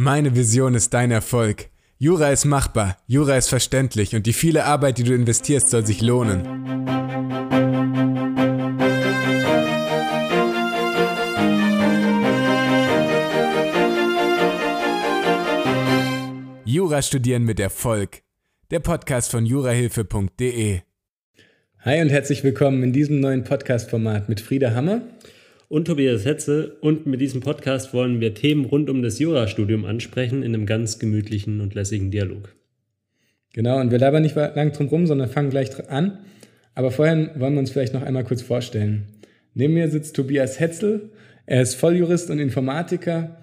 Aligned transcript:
Meine 0.00 0.36
Vision 0.36 0.76
ist 0.76 0.94
dein 0.94 1.10
Erfolg. 1.10 1.70
Jura 1.98 2.30
ist 2.30 2.44
machbar, 2.44 2.98
Jura 3.08 3.36
ist 3.36 3.48
verständlich 3.48 4.14
und 4.14 4.26
die 4.26 4.32
viele 4.32 4.64
Arbeit, 4.64 4.98
die 4.98 5.02
du 5.02 5.12
investierst, 5.12 5.70
soll 5.70 5.84
sich 5.84 6.02
lohnen. 6.02 6.44
Jura 16.64 17.02
studieren 17.02 17.42
mit 17.42 17.58
Erfolg. 17.58 18.22
Der 18.70 18.78
Podcast 18.78 19.32
von 19.32 19.46
jurahilfe.de. 19.46 20.82
Hi 21.80 22.00
und 22.00 22.10
herzlich 22.10 22.44
willkommen 22.44 22.84
in 22.84 22.92
diesem 22.92 23.18
neuen 23.18 23.42
Podcast-Format 23.42 24.28
mit 24.28 24.40
Frieda 24.40 24.76
Hammer 24.76 25.00
und 25.68 25.86
Tobias 25.86 26.24
Hetze. 26.24 26.76
Und 26.80 27.06
mit 27.06 27.20
diesem 27.20 27.40
Podcast 27.40 27.94
wollen 27.94 28.20
wir 28.20 28.34
Themen 28.34 28.64
rund 28.64 28.90
um 28.90 29.02
das 29.02 29.18
Jurastudium 29.18 29.84
ansprechen 29.84 30.42
in 30.42 30.54
einem 30.54 30.66
ganz 30.66 30.98
gemütlichen 30.98 31.60
und 31.60 31.74
lässigen 31.74 32.10
Dialog. 32.10 32.54
Genau, 33.52 33.80
und 33.80 33.90
wir 33.90 33.98
labern 33.98 34.22
nicht 34.22 34.36
lang 34.36 34.72
drum 34.72 34.88
rum, 34.88 35.06
sondern 35.06 35.28
fangen 35.28 35.50
gleich 35.50 35.70
an. 35.90 36.18
Aber 36.74 36.90
vorher 36.90 37.32
wollen 37.38 37.54
wir 37.54 37.60
uns 37.60 37.70
vielleicht 37.70 37.94
noch 37.94 38.02
einmal 38.02 38.24
kurz 38.24 38.42
vorstellen. 38.42 39.06
Neben 39.54 39.74
mir 39.74 39.90
sitzt 39.90 40.16
Tobias 40.16 40.60
Hetzel. 40.60 41.10
Er 41.46 41.62
ist 41.62 41.74
Volljurist 41.74 42.30
und 42.30 42.38
Informatiker, 42.38 43.36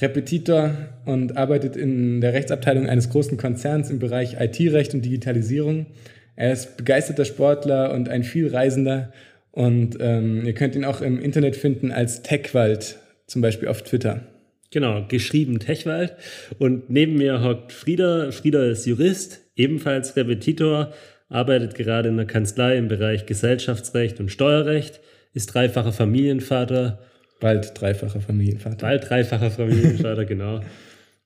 Repetitor 0.00 0.74
und 1.04 1.36
arbeitet 1.36 1.76
in 1.76 2.20
der 2.20 2.32
Rechtsabteilung 2.32 2.88
eines 2.88 3.10
großen 3.10 3.36
Konzerns 3.36 3.90
im 3.90 3.98
Bereich 3.98 4.40
IT-Recht 4.40 4.94
und 4.94 5.04
Digitalisierung. 5.04 5.86
Er 6.34 6.52
ist 6.52 6.78
begeisterter 6.78 7.26
Sportler 7.26 7.92
und 7.92 8.08
ein 8.08 8.24
vielreisender 8.24 9.12
und 9.52 9.98
ähm, 10.00 10.44
ihr 10.44 10.54
könnt 10.54 10.74
ihn 10.74 10.84
auch 10.84 11.00
im 11.00 11.20
Internet 11.20 11.56
finden 11.56 11.92
als 11.92 12.22
Techwald, 12.22 12.98
zum 13.26 13.42
Beispiel 13.42 13.68
auf 13.68 13.82
Twitter. 13.82 14.26
Genau, 14.70 15.04
geschrieben 15.06 15.58
Techwald. 15.58 16.14
Und 16.58 16.88
neben 16.88 17.16
mir 17.16 17.42
hockt 17.42 17.72
Frieda. 17.72 18.30
Frieda 18.32 18.64
ist 18.64 18.86
Jurist, 18.86 19.42
ebenfalls 19.54 20.16
Repetitor, 20.16 20.92
arbeitet 21.28 21.74
gerade 21.74 22.08
in 22.08 22.16
der 22.16 22.26
Kanzlei 22.26 22.78
im 22.78 22.88
Bereich 22.88 23.26
Gesellschaftsrecht 23.26 24.18
und 24.18 24.30
Steuerrecht, 24.30 25.00
ist 25.34 25.46
dreifacher 25.48 25.92
Familienvater. 25.92 27.00
Bald 27.38 27.72
dreifacher 27.78 28.22
Familienvater. 28.22 28.76
Bald 28.76 29.08
dreifacher 29.08 29.50
Familienvater, 29.50 30.24
genau. 30.26 30.60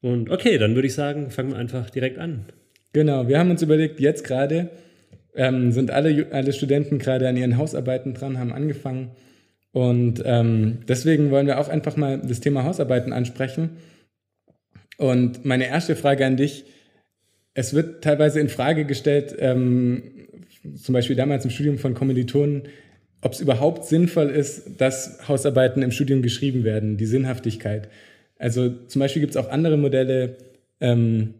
Und 0.01 0.31
okay, 0.31 0.59
dann 0.59 0.75
würde 0.75 0.89
ich 0.89 0.95
sagen, 0.95 1.31
fangen 1.31 1.53
wir 1.53 1.59
einfach 1.59 1.91
direkt 1.91 2.19
an. 2.19 2.47
Genau, 2.93 3.29
wir 3.29 3.39
haben 3.39 3.51
uns 3.51 3.63
überlegt, 3.63 4.01
jetzt 4.01 4.25
gerade 4.25 4.71
ähm, 5.37 5.73
sind 5.73 5.91
alle, 5.91 6.27
alle 6.31 6.53
Studenten 6.53 6.99
gerade 6.99 7.29
an 7.29 7.37
ihren 7.37 7.57
Hausarbeiten 7.57 8.15
dran, 8.15 8.39
haben 8.39 8.53
angefangen. 8.53 9.11
Und 9.73 10.23
ähm, 10.25 10.79
deswegen 10.89 11.31
wollen 11.31 11.47
wir 11.47 11.61
auch 11.61 11.69
einfach 11.69 11.97
mal 11.97 12.19
das 12.19 12.41
Thema 12.41 12.65
Hausarbeiten 12.65 13.13
ansprechen. 13.13 13.77
Und 14.97 15.45
meine 15.45 15.69
erste 15.69 15.97
Frage 15.97 16.25
an 16.25 16.37
dich, 16.37 16.65
es 17.53 17.75
wird 17.75 18.03
teilweise 18.03 18.41
in 18.41 18.49
Frage 18.49 18.87
gestellt, 18.87 19.37
ähm, 19.39 20.03
zum 20.83 20.93
Beispiel 20.93 21.17
damals 21.17 21.45
im 21.45 21.51
Studium 21.51 21.79
von 21.79 21.95
Kommilitonen, 21.95 22.63
ob 23.21 23.33
es 23.33 23.41
überhaupt 23.41 23.85
sinnvoll 23.87 24.31
ist, 24.31 24.81
dass 24.81 25.29
Hausarbeiten 25.29 25.83
im 25.83 25.91
Studium 25.91 26.23
geschrieben 26.23 26.65
werden, 26.65 26.97
die 26.97 27.07
Sinnhaftigkeit. 27.07 27.89
Also 28.39 28.71
zum 28.87 29.01
Beispiel 29.01 29.21
gibt 29.21 29.31
es 29.31 29.37
auch 29.37 29.51
andere 29.51 29.77
Modelle, 29.77 30.37
ähm, 30.81 31.35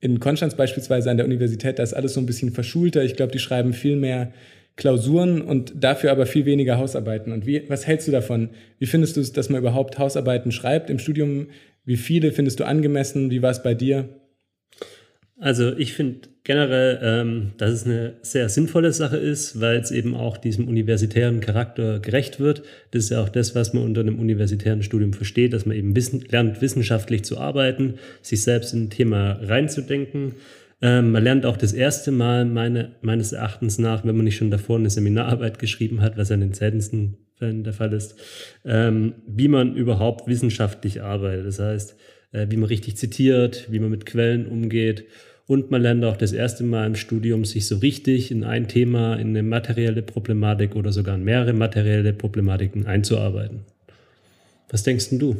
in 0.00 0.18
Konstanz 0.18 0.54
beispielsweise 0.54 1.10
an 1.10 1.18
der 1.18 1.26
Universität, 1.26 1.78
da 1.78 1.82
ist 1.82 1.92
alles 1.92 2.14
so 2.14 2.20
ein 2.20 2.26
bisschen 2.26 2.52
verschulter. 2.52 3.04
Ich 3.04 3.16
glaube, 3.16 3.32
die 3.32 3.38
schreiben 3.38 3.72
viel 3.72 3.96
mehr 3.96 4.32
Klausuren 4.76 5.42
und 5.42 5.74
dafür 5.76 6.10
aber 6.10 6.24
viel 6.24 6.46
weniger 6.46 6.78
Hausarbeiten. 6.78 7.32
Und 7.32 7.46
wie, 7.46 7.68
was 7.68 7.86
hältst 7.86 8.08
du 8.08 8.12
davon? 8.12 8.50
Wie 8.78 8.86
findest 8.86 9.16
du 9.16 9.20
es, 9.20 9.32
dass 9.32 9.50
man 9.50 9.60
überhaupt 9.60 9.98
Hausarbeiten 9.98 10.52
schreibt 10.52 10.88
im 10.88 10.98
Studium? 10.98 11.48
Wie 11.84 11.98
viele 11.98 12.32
findest 12.32 12.60
du 12.60 12.64
angemessen? 12.64 13.30
Wie 13.30 13.42
war 13.42 13.50
es 13.50 13.62
bei 13.62 13.74
dir? 13.74 14.19
Also 15.40 15.74
ich 15.74 15.94
finde 15.94 16.28
generell, 16.44 16.98
ähm, 17.02 17.52
dass 17.56 17.70
es 17.70 17.86
eine 17.86 18.14
sehr 18.20 18.50
sinnvolle 18.50 18.92
Sache 18.92 19.16
ist, 19.16 19.58
weil 19.58 19.78
es 19.78 19.90
eben 19.90 20.14
auch 20.14 20.36
diesem 20.36 20.68
universitären 20.68 21.40
Charakter 21.40 21.98
gerecht 21.98 22.40
wird. 22.40 22.62
Das 22.90 23.04
ist 23.04 23.10
ja 23.10 23.22
auch 23.22 23.30
das, 23.30 23.54
was 23.54 23.72
man 23.72 23.82
unter 23.84 24.02
einem 24.02 24.18
universitären 24.18 24.82
Studium 24.82 25.14
versteht, 25.14 25.54
dass 25.54 25.64
man 25.64 25.76
eben 25.76 25.96
wissen, 25.96 26.20
lernt, 26.28 26.60
wissenschaftlich 26.60 27.24
zu 27.24 27.38
arbeiten, 27.38 27.94
sich 28.20 28.42
selbst 28.42 28.74
in 28.74 28.84
ein 28.84 28.90
Thema 28.90 29.40
reinzudenken. 29.42 30.34
Ähm, 30.82 31.10
man 31.12 31.24
lernt 31.24 31.46
auch 31.46 31.56
das 31.56 31.72
erste 31.72 32.10
Mal 32.10 32.44
meine, 32.44 32.96
meines 33.00 33.32
Erachtens 33.32 33.78
nach, 33.78 34.04
wenn 34.04 34.16
man 34.16 34.24
nicht 34.24 34.36
schon 34.36 34.50
davor 34.50 34.78
eine 34.78 34.90
Seminararbeit 34.90 35.58
geschrieben 35.58 36.02
hat, 36.02 36.18
was 36.18 36.28
ja 36.28 36.34
in 36.34 36.42
den 36.42 36.52
seltensten 36.52 37.16
Fällen 37.36 37.64
der 37.64 37.72
Fall 37.72 37.94
ist, 37.94 38.14
ähm, 38.66 39.14
wie 39.26 39.48
man 39.48 39.74
überhaupt 39.74 40.28
wissenschaftlich 40.28 41.00
arbeitet. 41.02 41.46
Das 41.46 41.58
heißt, 41.58 41.96
äh, 42.32 42.46
wie 42.50 42.56
man 42.56 42.68
richtig 42.68 42.98
zitiert, 42.98 43.68
wie 43.70 43.78
man 43.78 43.90
mit 43.90 44.04
Quellen 44.04 44.46
umgeht 44.46 45.06
und 45.50 45.72
man 45.72 45.82
lernt 45.82 46.04
auch 46.04 46.16
das 46.16 46.32
erste 46.32 46.62
Mal 46.62 46.86
im 46.86 46.94
Studium, 46.94 47.44
sich 47.44 47.66
so 47.66 47.78
richtig 47.78 48.30
in 48.30 48.44
ein 48.44 48.68
Thema, 48.68 49.16
in 49.16 49.30
eine 49.30 49.42
materielle 49.42 50.00
Problematik 50.00 50.76
oder 50.76 50.92
sogar 50.92 51.16
in 51.16 51.24
mehrere 51.24 51.52
materielle 51.52 52.12
Problematiken 52.12 52.86
einzuarbeiten. 52.86 53.62
Was 54.68 54.84
denkst 54.84 55.08
du? 55.10 55.38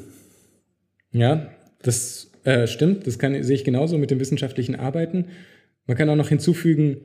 Ja, 1.13 1.49
das 1.83 2.33
äh, 2.43 2.67
stimmt. 2.67 3.07
Das 3.07 3.21
kann, 3.21 3.41
sehe 3.45 3.55
ich 3.55 3.63
genauso 3.63 3.99
mit 3.99 4.11
dem 4.11 4.19
wissenschaftlichen 4.19 4.75
Arbeiten. 4.75 5.27
Man 5.87 5.97
kann 5.97 6.09
auch 6.09 6.17
noch 6.17 6.29
hinzufügen, 6.29 6.97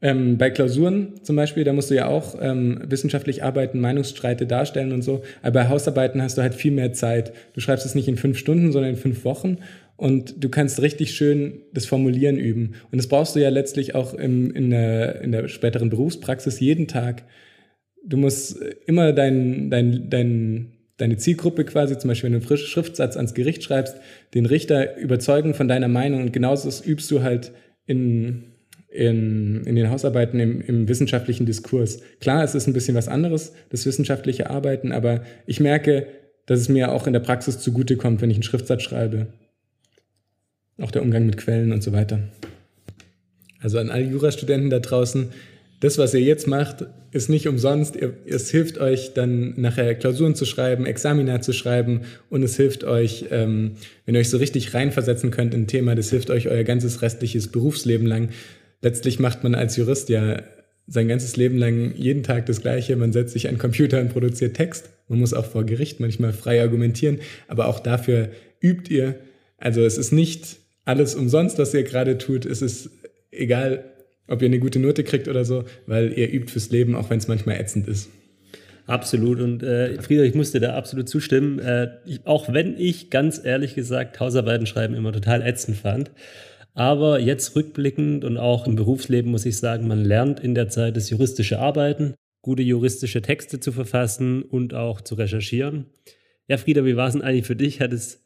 ähm, 0.00 0.38
bei 0.38 0.50
Klausuren 0.50 1.14
zum 1.22 1.34
Beispiel, 1.34 1.64
da 1.64 1.72
musst 1.72 1.90
du 1.90 1.94
ja 1.94 2.06
auch 2.06 2.36
ähm, 2.40 2.82
wissenschaftlich 2.86 3.42
arbeiten, 3.42 3.80
Meinungsstreite 3.80 4.46
darstellen 4.46 4.92
und 4.92 5.02
so. 5.02 5.22
Aber 5.42 5.62
bei 5.62 5.68
Hausarbeiten 5.68 6.22
hast 6.22 6.38
du 6.38 6.42
halt 6.42 6.54
viel 6.54 6.72
mehr 6.72 6.92
Zeit. 6.92 7.32
Du 7.54 7.60
schreibst 7.60 7.84
es 7.84 7.96
nicht 7.96 8.06
in 8.06 8.16
fünf 8.16 8.38
Stunden, 8.38 8.70
sondern 8.70 8.92
in 8.92 8.96
fünf 8.96 9.24
Wochen 9.24 9.58
und 9.96 10.42
du 10.42 10.48
kannst 10.48 10.82
richtig 10.82 11.12
schön 11.12 11.62
das 11.72 11.86
Formulieren 11.86 12.36
üben. 12.36 12.74
Und 12.90 12.98
das 12.98 13.06
brauchst 13.06 13.36
du 13.36 13.40
ja 13.40 13.48
letztlich 13.48 13.94
auch 13.94 14.14
im, 14.14 14.50
in, 14.50 14.70
der, 14.70 15.20
in 15.20 15.32
der 15.32 15.48
späteren 15.48 15.90
Berufspraxis 15.90 16.60
jeden 16.60 16.88
Tag. 16.88 17.24
Du 18.04 18.16
musst 18.16 18.58
immer 18.86 19.12
dein, 19.12 19.70
dein, 19.70 20.10
dein, 20.10 20.72
deine 20.96 21.16
Zielgruppe 21.16 21.64
quasi, 21.64 21.96
zum 21.96 22.08
Beispiel 22.08 22.26
wenn 22.26 22.32
du 22.32 22.38
einen 22.38 22.46
frischen 22.46 22.66
Schriftsatz 22.66 23.16
ans 23.16 23.34
Gericht 23.34 23.62
schreibst, 23.62 23.96
den 24.34 24.46
Richter 24.46 24.96
überzeugen 24.96 25.54
von 25.54 25.68
deiner 25.68 25.88
Meinung 25.88 26.22
und 26.22 26.32
genauso 26.32 26.66
das 26.66 26.84
übst 26.84 27.10
du 27.10 27.22
halt 27.22 27.52
in, 27.86 28.52
in, 28.88 29.62
in 29.64 29.76
den 29.76 29.90
Hausarbeiten 29.90 30.40
im, 30.40 30.60
im 30.60 30.88
wissenschaftlichen 30.88 31.46
Diskurs. 31.46 32.00
Klar, 32.20 32.42
es 32.44 32.54
ist 32.54 32.66
ein 32.66 32.72
bisschen 32.72 32.96
was 32.96 33.08
anderes, 33.08 33.52
das 33.70 33.86
wissenschaftliche 33.86 34.50
Arbeiten, 34.50 34.92
aber 34.92 35.22
ich 35.46 35.60
merke, 35.60 36.08
dass 36.46 36.60
es 36.60 36.68
mir 36.68 36.92
auch 36.92 37.06
in 37.06 37.12
der 37.12 37.20
Praxis 37.20 37.58
zugutekommt, 37.60 38.20
wenn 38.20 38.30
ich 38.30 38.36
einen 38.36 38.42
Schriftsatz 38.42 38.82
schreibe. 38.82 39.28
Auch 40.80 40.90
der 40.90 41.02
Umgang 41.02 41.26
mit 41.26 41.36
Quellen 41.36 41.72
und 41.72 41.82
so 41.82 41.92
weiter. 41.92 42.20
Also 43.60 43.78
an 43.78 43.90
alle 43.90 44.04
Jurastudenten 44.04 44.70
da 44.70 44.80
draußen, 44.80 45.28
das, 45.80 45.98
was 45.98 46.14
ihr 46.14 46.20
jetzt 46.20 46.46
macht, 46.46 46.86
ist 47.12 47.28
nicht 47.28 47.46
umsonst. 47.46 47.96
Es 48.26 48.50
hilft 48.50 48.78
euch 48.78 49.12
dann 49.12 49.54
nachher 49.60 49.94
Klausuren 49.94 50.34
zu 50.34 50.46
schreiben, 50.46 50.86
Examina 50.86 51.40
zu 51.40 51.52
schreiben 51.52 52.02
und 52.30 52.42
es 52.42 52.56
hilft 52.56 52.84
euch, 52.84 53.26
ähm, 53.30 53.72
wenn 54.06 54.14
ihr 54.14 54.20
euch 54.20 54.30
so 54.30 54.38
richtig 54.38 54.72
reinversetzen 54.72 55.30
könnt 55.30 55.54
in 55.54 55.62
ein 55.62 55.66
Thema, 55.66 55.94
das 55.94 56.10
hilft 56.10 56.30
euch 56.30 56.48
euer 56.48 56.64
ganzes 56.64 57.02
restliches 57.02 57.48
Berufsleben 57.48 58.06
lang. 58.06 58.30
Letztlich 58.80 59.18
macht 59.18 59.44
man 59.44 59.54
als 59.54 59.76
Jurist 59.76 60.08
ja 60.08 60.42
sein 60.86 61.08
ganzes 61.08 61.36
Leben 61.36 61.58
lang 61.58 61.94
jeden 61.96 62.22
Tag 62.22 62.46
das 62.46 62.60
Gleiche. 62.60 62.96
Man 62.96 63.12
setzt 63.12 63.32
sich 63.32 63.48
an 63.48 63.54
den 63.54 63.60
Computer 63.60 64.00
und 64.00 64.10
produziert 64.10 64.56
Text. 64.56 64.90
Man 65.08 65.18
muss 65.18 65.34
auch 65.34 65.46
vor 65.46 65.64
Gericht 65.64 66.00
manchmal 66.00 66.32
frei 66.32 66.60
argumentieren, 66.60 67.20
aber 67.46 67.66
auch 67.66 67.80
dafür 67.80 68.30
übt 68.62 68.92
ihr. 68.92 69.16
Also 69.58 69.82
es 69.82 69.98
ist 69.98 70.12
nicht 70.12 70.56
alles 70.84 71.14
umsonst, 71.14 71.58
was 71.58 71.74
ihr 71.74 71.82
gerade 71.82 72.18
tut. 72.18 72.46
Es 72.46 72.62
ist 72.62 72.90
egal, 73.30 73.84
ob 74.28 74.42
ihr 74.42 74.46
eine 74.46 74.58
gute 74.58 74.78
Note 74.78 75.04
kriegt 75.04 75.28
oder 75.28 75.44
so, 75.44 75.64
weil 75.86 76.12
ihr 76.12 76.32
übt 76.32 76.50
fürs 76.50 76.70
Leben, 76.70 76.94
auch 76.94 77.10
wenn 77.10 77.18
es 77.18 77.28
manchmal 77.28 77.60
ätzend 77.60 77.88
ist. 77.88 78.10
Absolut. 78.86 79.40
Und 79.40 79.62
äh, 79.62 80.00
Frieder, 80.02 80.24
ich 80.24 80.34
musste 80.34 80.60
da 80.60 80.74
absolut 80.74 81.08
zustimmen. 81.08 81.58
Äh, 81.58 81.90
ich, 82.04 82.26
auch 82.26 82.52
wenn 82.52 82.78
ich 82.78 83.10
ganz 83.10 83.40
ehrlich 83.42 83.74
gesagt 83.74 84.20
Hausarbeiten 84.20 84.66
schreiben 84.66 84.94
immer 84.94 85.12
total 85.12 85.42
ätzend 85.42 85.78
fand. 85.78 86.10
Aber 86.74 87.20
jetzt 87.20 87.54
rückblickend 87.56 88.24
und 88.24 88.36
auch 88.36 88.66
im 88.66 88.76
Berufsleben 88.76 89.30
muss 89.30 89.46
ich 89.46 89.56
sagen, 89.56 89.86
man 89.86 90.04
lernt 90.04 90.40
in 90.40 90.54
der 90.54 90.68
Zeit 90.68 90.96
das 90.96 91.08
juristische 91.08 91.60
Arbeiten, 91.60 92.14
gute 92.42 92.62
juristische 92.62 93.22
Texte 93.22 93.60
zu 93.60 93.72
verfassen 93.72 94.42
und 94.42 94.74
auch 94.74 95.00
zu 95.00 95.14
recherchieren. 95.14 95.86
Ja, 96.48 96.58
Frieda, 96.58 96.84
wie 96.84 96.96
war 96.96 97.06
es 97.06 97.14
denn 97.14 97.22
eigentlich 97.22 97.46
für 97.46 97.56
dich? 97.56 97.80
Hat 97.80 97.92
es 97.92 98.23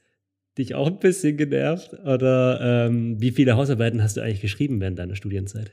dich 0.58 0.74
auch 0.74 0.88
ein 0.88 0.98
bisschen 0.98 1.36
genervt? 1.36 1.92
Oder 2.04 2.86
ähm, 2.88 3.20
wie 3.20 3.30
viele 3.30 3.56
Hausarbeiten 3.56 4.02
hast 4.02 4.16
du 4.16 4.20
eigentlich 4.20 4.40
geschrieben 4.40 4.80
während 4.80 4.98
deiner 4.98 5.16
Studienzeit? 5.16 5.72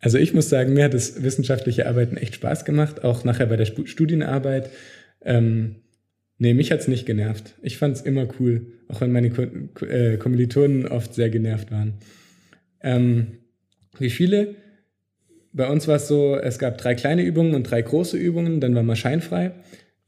Also 0.00 0.18
ich 0.18 0.32
muss 0.32 0.48
sagen, 0.48 0.74
mir 0.74 0.84
hat 0.84 0.94
das 0.94 1.22
wissenschaftliche 1.22 1.86
Arbeiten 1.86 2.16
echt 2.16 2.36
Spaß 2.36 2.64
gemacht, 2.64 3.04
auch 3.04 3.24
nachher 3.24 3.46
bei 3.46 3.56
der 3.56 3.66
Studienarbeit. 3.66 4.70
Ähm, 5.24 5.76
nee, 6.38 6.54
mich 6.54 6.70
hat 6.70 6.80
es 6.80 6.88
nicht 6.88 7.06
genervt. 7.06 7.54
Ich 7.62 7.78
fand 7.78 7.96
es 7.96 8.02
immer 8.02 8.28
cool, 8.38 8.66
auch 8.88 9.00
wenn 9.00 9.10
meine 9.10 9.30
Ko 9.30 9.42
äh, 9.84 10.16
Kommilitonen 10.16 10.86
oft 10.86 11.14
sehr 11.14 11.30
genervt 11.30 11.72
waren. 11.72 11.94
Ähm, 12.80 13.38
wie 13.98 14.10
viele? 14.10 14.54
Bei 15.52 15.68
uns 15.68 15.88
war 15.88 15.96
es 15.96 16.06
so, 16.06 16.36
es 16.36 16.60
gab 16.60 16.78
drei 16.78 16.94
kleine 16.94 17.22
Übungen 17.22 17.54
und 17.54 17.64
drei 17.64 17.82
große 17.82 18.16
Übungen, 18.16 18.60
dann 18.60 18.74
war 18.76 18.84
man 18.84 18.94
scheinfrei. 18.94 19.52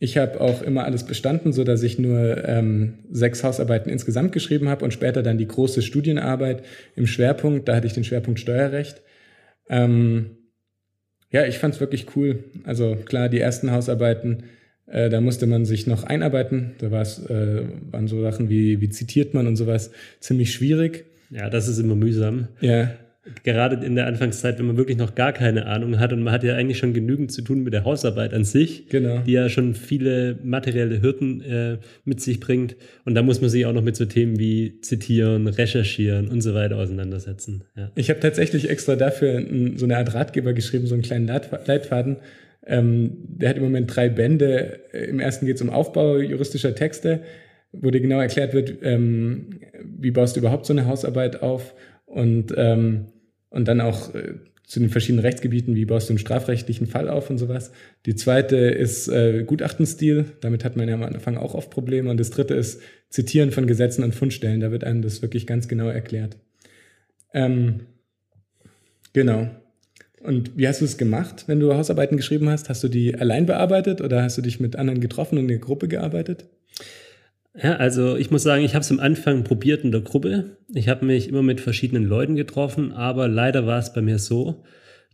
Ich 0.03 0.17
habe 0.17 0.41
auch 0.41 0.63
immer 0.63 0.85
alles 0.85 1.05
bestanden, 1.05 1.53
so 1.53 1.63
dass 1.63 1.83
ich 1.83 1.99
nur 1.99 2.49
ähm, 2.49 3.01
sechs 3.11 3.45
Hausarbeiten 3.45 3.93
insgesamt 3.93 4.33
geschrieben 4.33 4.71
habe 4.71 4.83
und 4.83 4.93
später 4.93 5.23
dann 5.23 5.37
die 5.37 5.47
große 5.47 5.83
Studienarbeit 5.83 6.65
im 6.97 7.07
Schwerpunkt. 7.07 7.69
Da 7.69 7.77
hatte 7.77 7.87
ich 7.87 7.93
den 7.93 8.05
Schwerpunkt 8.05 8.41
Steuerrecht. 8.41 9.03
Ähm, 9.69 10.39
ja, 11.31 11.45
ich 11.45 11.59
fand 11.59 11.75
es 11.75 11.81
wirklich 11.81 12.17
cool. 12.17 12.45
Also 12.65 12.97
klar, 12.97 13.29
die 13.29 13.41
ersten 13.41 13.71
Hausarbeiten, 13.73 14.45
äh, 14.87 15.11
da 15.11 15.21
musste 15.21 15.47
man 15.47 15.67
sich 15.67 15.87
noch 15.87 16.05
einarbeiten. 16.05 16.73
Da 16.79 16.87
äh, 16.87 17.63
waren 17.91 18.09
so 18.09 18.23
Sachen 18.23 18.49
wie, 18.49 18.81
wie 18.81 18.89
zitiert 18.89 19.35
man 19.35 19.47
und 19.47 19.57
sowas 19.57 19.91
ziemlich 20.19 20.55
schwierig. 20.55 21.05
Ja, 21.29 21.51
das 21.51 21.69
ist 21.69 21.79
immer 21.79 21.95
mühsam. 21.95 22.49
Ja 22.63 22.91
gerade 23.45 23.85
in 23.85 23.97
der 23.97 24.07
Anfangszeit, 24.07 24.59
wenn 24.59 24.67
man 24.67 24.77
wirklich 24.79 24.97
noch 24.97 25.15
gar 25.15 25.33
keine 25.33 25.67
Ahnung 25.67 25.99
hat 25.99 26.13
und 26.13 26.23
man 26.23 26.33
hat 26.33 26.43
ja 26.43 26.55
eigentlich 26.55 26.79
schon 26.79 26.95
genügend 26.95 27.31
zu 27.31 27.43
tun 27.43 27.63
mit 27.63 27.75
der 27.75 27.85
Hausarbeit 27.85 28.33
an 28.33 28.45
sich, 28.45 28.89
genau. 28.89 29.19
die 29.19 29.33
ja 29.33 29.49
schon 29.51 29.75
viele 29.75 30.39
materielle 30.43 31.03
Hürden 31.03 31.43
äh, 31.43 31.79
mit 32.05 32.21
sich 32.23 32.41
bringt. 32.41 32.77
Und 33.05 33.15
da 33.15 33.23
muss 33.23 33.41
man 33.41 33.51
sich 33.51 33.67
auch 33.67 33.75
noch 33.75 33.83
mit 33.83 33.95
so 33.97 34.07
Themen 34.07 34.39
wie 34.39 34.81
zitieren, 34.81 35.49
recherchieren 35.49 36.29
und 36.29 36.41
so 36.41 36.55
weiter 36.55 36.77
auseinandersetzen. 36.77 37.65
Ja. 37.77 37.91
Ich 37.95 38.09
habe 38.09 38.21
tatsächlich 38.21 38.71
extra 38.71 38.97
dafür 38.97 39.45
so 39.77 39.85
eine 39.85 39.99
Art 39.99 40.15
Ratgeber 40.15 40.55
geschrieben, 40.55 40.87
so 40.87 40.95
einen 40.95 41.03
kleinen 41.03 41.27
Leitfaden. 41.27 42.17
Ähm, 42.67 43.19
der 43.23 43.51
hat 43.51 43.57
im 43.57 43.63
Moment 43.63 43.95
drei 43.95 44.09
Bände. 44.09 44.81
Im 44.93 45.21
ersten 45.21 45.45
geht 45.45 45.57
es 45.57 45.63
um 45.63 45.69
Aufbau 45.69 46.19
juristischer 46.19 46.75
Texte, 46.75 47.21
wo 47.73 47.91
dir 47.91 48.01
genau 48.01 48.21
erklärt 48.21 48.55
wird, 48.55 48.79
ähm, 48.83 49.61
wie 49.85 50.11
baust 50.11 50.37
du 50.37 50.41
überhaupt 50.41 50.65
so 50.65 50.73
eine 50.73 50.87
Hausarbeit 50.87 51.43
auf 51.43 51.75
und, 52.11 52.53
ähm, 52.57 53.07
und 53.51 53.69
dann 53.69 53.81
auch 53.81 54.15
äh, 54.15 54.35
zu 54.67 54.79
den 54.79 54.89
verschiedenen 54.89 55.25
Rechtsgebieten, 55.25 55.75
wie 55.75 55.85
baust 55.85 56.09
du 56.09 56.13
einen 56.13 56.19
strafrechtlichen 56.19 56.87
Fall 56.87 57.09
auf 57.09 57.29
und 57.29 57.39
sowas. 57.39 57.73
Die 58.07 58.15
zweite 58.15 58.57
ist 58.57 59.09
äh, 59.09 59.43
Gutachtenstil, 59.45 60.27
damit 60.41 60.65
hat 60.65 60.77
man 60.77 60.89
ja 60.89 60.95
am 60.95 61.03
Anfang 61.03 61.37
auch 61.37 61.55
oft 61.55 61.71
Probleme. 61.71 62.09
Und 62.09 62.21
das 62.21 62.31
dritte 62.31 62.55
ist 62.55 62.81
Zitieren 63.09 63.51
von 63.51 63.67
Gesetzen 63.67 64.05
und 64.05 64.15
Fundstellen, 64.15 64.61
da 64.61 64.71
wird 64.71 64.85
einem 64.85 65.03
das 65.03 65.23
wirklich 65.23 65.47
ganz 65.47 65.67
genau 65.67 65.89
erklärt. 65.89 66.37
Ähm, 67.35 67.81
genau. 69.13 69.51
Und 70.23 70.57
wie 70.57 70.69
hast 70.69 70.81
du 70.81 70.85
es 70.85 70.99
gemacht, 70.99 71.45
wenn 71.49 71.59
du 71.59 71.75
Hausarbeiten 71.75 72.17
geschrieben 72.17 72.49
hast? 72.49 72.69
Hast 72.69 72.85
du 72.85 72.89
die 72.89 73.17
allein 73.17 73.47
bearbeitet 73.47 74.01
oder 74.01 74.23
hast 74.23 74.39
du 74.39 74.43
dich 74.43 74.61
mit 74.61 74.77
anderen 74.77 75.01
getroffen 75.01 75.39
und 75.39 75.45
in 75.45 75.49
der 75.49 75.59
Gruppe 75.59 75.89
gearbeitet? 75.89 76.45
Ja, 77.55 77.77
also 77.77 78.17
ich 78.17 78.31
muss 78.31 78.45
sagen, 78.45 78.63
ich 78.63 78.75
habe 78.75 78.83
es 78.83 78.91
am 78.91 79.01
Anfang 79.01 79.43
probiert 79.43 79.83
in 79.83 79.91
der 79.91 80.03
Gruppe. 80.03 80.57
Ich 80.73 80.89
habe 80.89 81.05
mich 81.05 81.29
immer 81.29 81.43
mit 81.43 81.61
verschiedenen 81.61 82.05
Leuten 82.05 82.37
getroffen, 82.37 82.93
aber 82.93 83.27
leider 83.27 83.67
war 83.67 83.79
es 83.79 83.93
bei 83.93 84.03
mir 84.03 84.19
so, 84.19 84.63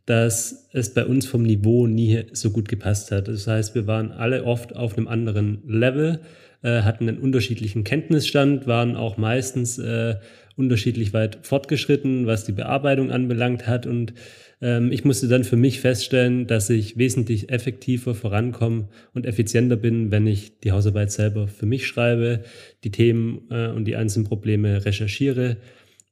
dass 0.04 0.68
es 0.72 0.92
bei 0.92 1.06
uns 1.06 1.26
vom 1.26 1.42
Niveau 1.42 1.86
nie 1.86 2.24
so 2.32 2.50
gut 2.50 2.68
gepasst 2.68 3.10
hat. 3.10 3.28
Das 3.28 3.46
heißt, 3.46 3.74
wir 3.74 3.86
waren 3.86 4.12
alle 4.12 4.44
oft 4.44 4.76
auf 4.76 4.96
einem 4.96 5.08
anderen 5.08 5.62
Level, 5.66 6.20
äh, 6.62 6.82
hatten 6.82 7.08
einen 7.08 7.18
unterschiedlichen 7.18 7.84
Kenntnisstand, 7.84 8.66
waren 8.66 8.96
auch 8.96 9.16
meistens 9.16 9.78
äh, 9.78 10.16
unterschiedlich 10.56 11.12
weit 11.12 11.38
fortgeschritten, 11.42 12.26
was 12.26 12.44
die 12.44 12.52
Bearbeitung 12.52 13.10
anbelangt 13.10 13.66
hat. 13.66 13.86
Und 13.86 14.14
ähm, 14.60 14.90
ich 14.90 15.04
musste 15.04 15.28
dann 15.28 15.44
für 15.44 15.56
mich 15.56 15.80
feststellen, 15.80 16.46
dass 16.46 16.70
ich 16.70 16.96
wesentlich 16.96 17.50
effektiver 17.50 18.14
vorankomme 18.14 18.88
und 19.12 19.26
effizienter 19.26 19.76
bin, 19.76 20.10
wenn 20.10 20.26
ich 20.26 20.60
die 20.60 20.72
Hausarbeit 20.72 21.12
selber 21.12 21.46
für 21.46 21.66
mich 21.66 21.86
schreibe, 21.86 22.42
die 22.84 22.90
Themen 22.90 23.42
äh, 23.50 23.68
und 23.68 23.84
die 23.84 23.96
einzelnen 23.96 24.26
Probleme 24.26 24.84
recherchiere. 24.84 25.58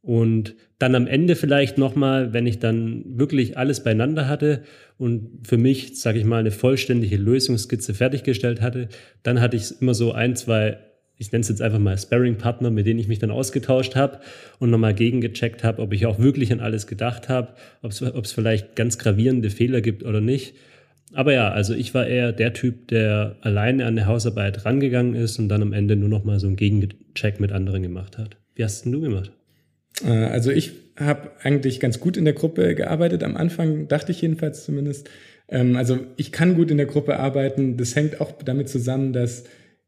Und 0.02 0.54
dann 0.78 0.94
am 0.94 1.06
Ende 1.06 1.34
vielleicht 1.34 1.78
nochmal, 1.78 2.34
wenn 2.34 2.46
ich 2.46 2.58
dann 2.58 3.18
wirklich 3.18 3.56
alles 3.56 3.82
beieinander 3.82 4.28
hatte 4.28 4.62
und 4.98 5.46
für 5.46 5.56
mich, 5.56 5.98
sage 5.98 6.18
ich 6.18 6.26
mal, 6.26 6.40
eine 6.40 6.50
vollständige 6.50 7.16
Lösungsskizze 7.16 7.94
fertiggestellt 7.94 8.60
hatte, 8.60 8.88
dann 9.22 9.40
hatte 9.40 9.56
ich 9.56 9.80
immer 9.80 9.94
so 9.94 10.12
ein, 10.12 10.36
zwei 10.36 10.78
ich 11.16 11.30
nenne 11.30 11.42
es 11.42 11.48
jetzt 11.48 11.62
einfach 11.62 11.78
mal 11.78 11.96
Sparring-Partner, 11.96 12.70
mit 12.70 12.86
denen 12.86 12.98
ich 12.98 13.08
mich 13.08 13.18
dann 13.18 13.30
ausgetauscht 13.30 13.94
habe 13.94 14.20
und 14.58 14.70
nochmal 14.70 14.94
gegengecheckt 14.94 15.62
habe, 15.62 15.80
ob 15.80 15.92
ich 15.92 16.06
auch 16.06 16.18
wirklich 16.18 16.52
an 16.52 16.60
alles 16.60 16.86
gedacht 16.86 17.28
habe, 17.28 17.54
ob 17.82 17.92
es 17.92 18.32
vielleicht 18.32 18.74
ganz 18.76 18.98
gravierende 18.98 19.50
Fehler 19.50 19.80
gibt 19.80 20.02
oder 20.02 20.20
nicht. 20.20 20.54
Aber 21.12 21.32
ja, 21.32 21.50
also 21.50 21.74
ich 21.74 21.94
war 21.94 22.06
eher 22.06 22.32
der 22.32 22.52
Typ, 22.52 22.88
der 22.88 23.36
alleine 23.40 23.86
an 23.86 23.94
der 23.94 24.06
Hausarbeit 24.06 24.64
rangegangen 24.64 25.14
ist 25.14 25.38
und 25.38 25.48
dann 25.48 25.62
am 25.62 25.72
Ende 25.72 25.94
nur 25.94 26.08
nochmal 26.08 26.40
so 26.40 26.48
einen 26.48 26.56
Gegencheck 26.56 27.38
mit 27.38 27.52
anderen 27.52 27.82
gemacht 27.82 28.18
hat. 28.18 28.36
Wie 28.56 28.64
hast 28.64 28.84
denn 28.84 28.92
du 28.92 29.00
gemacht? 29.00 29.30
Äh, 30.04 30.10
also 30.10 30.50
ich 30.50 30.72
habe 30.96 31.30
eigentlich 31.42 31.78
ganz 31.78 32.00
gut 32.00 32.16
in 32.16 32.24
der 32.24 32.34
Gruppe 32.34 32.74
gearbeitet. 32.74 33.22
Am 33.22 33.36
Anfang 33.36 33.86
dachte 33.86 34.10
ich 34.10 34.22
jedenfalls 34.22 34.64
zumindest. 34.64 35.08
Ähm, 35.48 35.76
also 35.76 35.98
ich 36.16 36.32
kann 36.32 36.56
gut 36.56 36.72
in 36.72 36.78
der 36.78 36.86
Gruppe 36.86 37.18
arbeiten. 37.18 37.76
Das 37.76 37.94
hängt 37.94 38.20
auch 38.20 38.32
damit 38.42 38.68
zusammen, 38.68 39.12
dass 39.12 39.44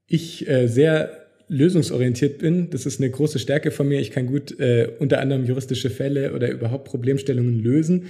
ich 0.08 0.48
äh, 0.48 0.66
sehr 0.68 1.26
lösungsorientiert 1.48 2.38
bin. 2.38 2.70
Das 2.70 2.86
ist 2.86 3.00
eine 3.00 3.10
große 3.10 3.38
Stärke 3.38 3.70
von 3.70 3.88
mir. 3.88 4.00
Ich 4.00 4.10
kann 4.10 4.26
gut 4.26 4.58
äh, 4.58 4.88
unter 4.98 5.20
anderem 5.20 5.44
juristische 5.44 5.90
Fälle 5.90 6.32
oder 6.32 6.50
überhaupt 6.50 6.84
Problemstellungen 6.88 7.62
lösen. 7.62 8.06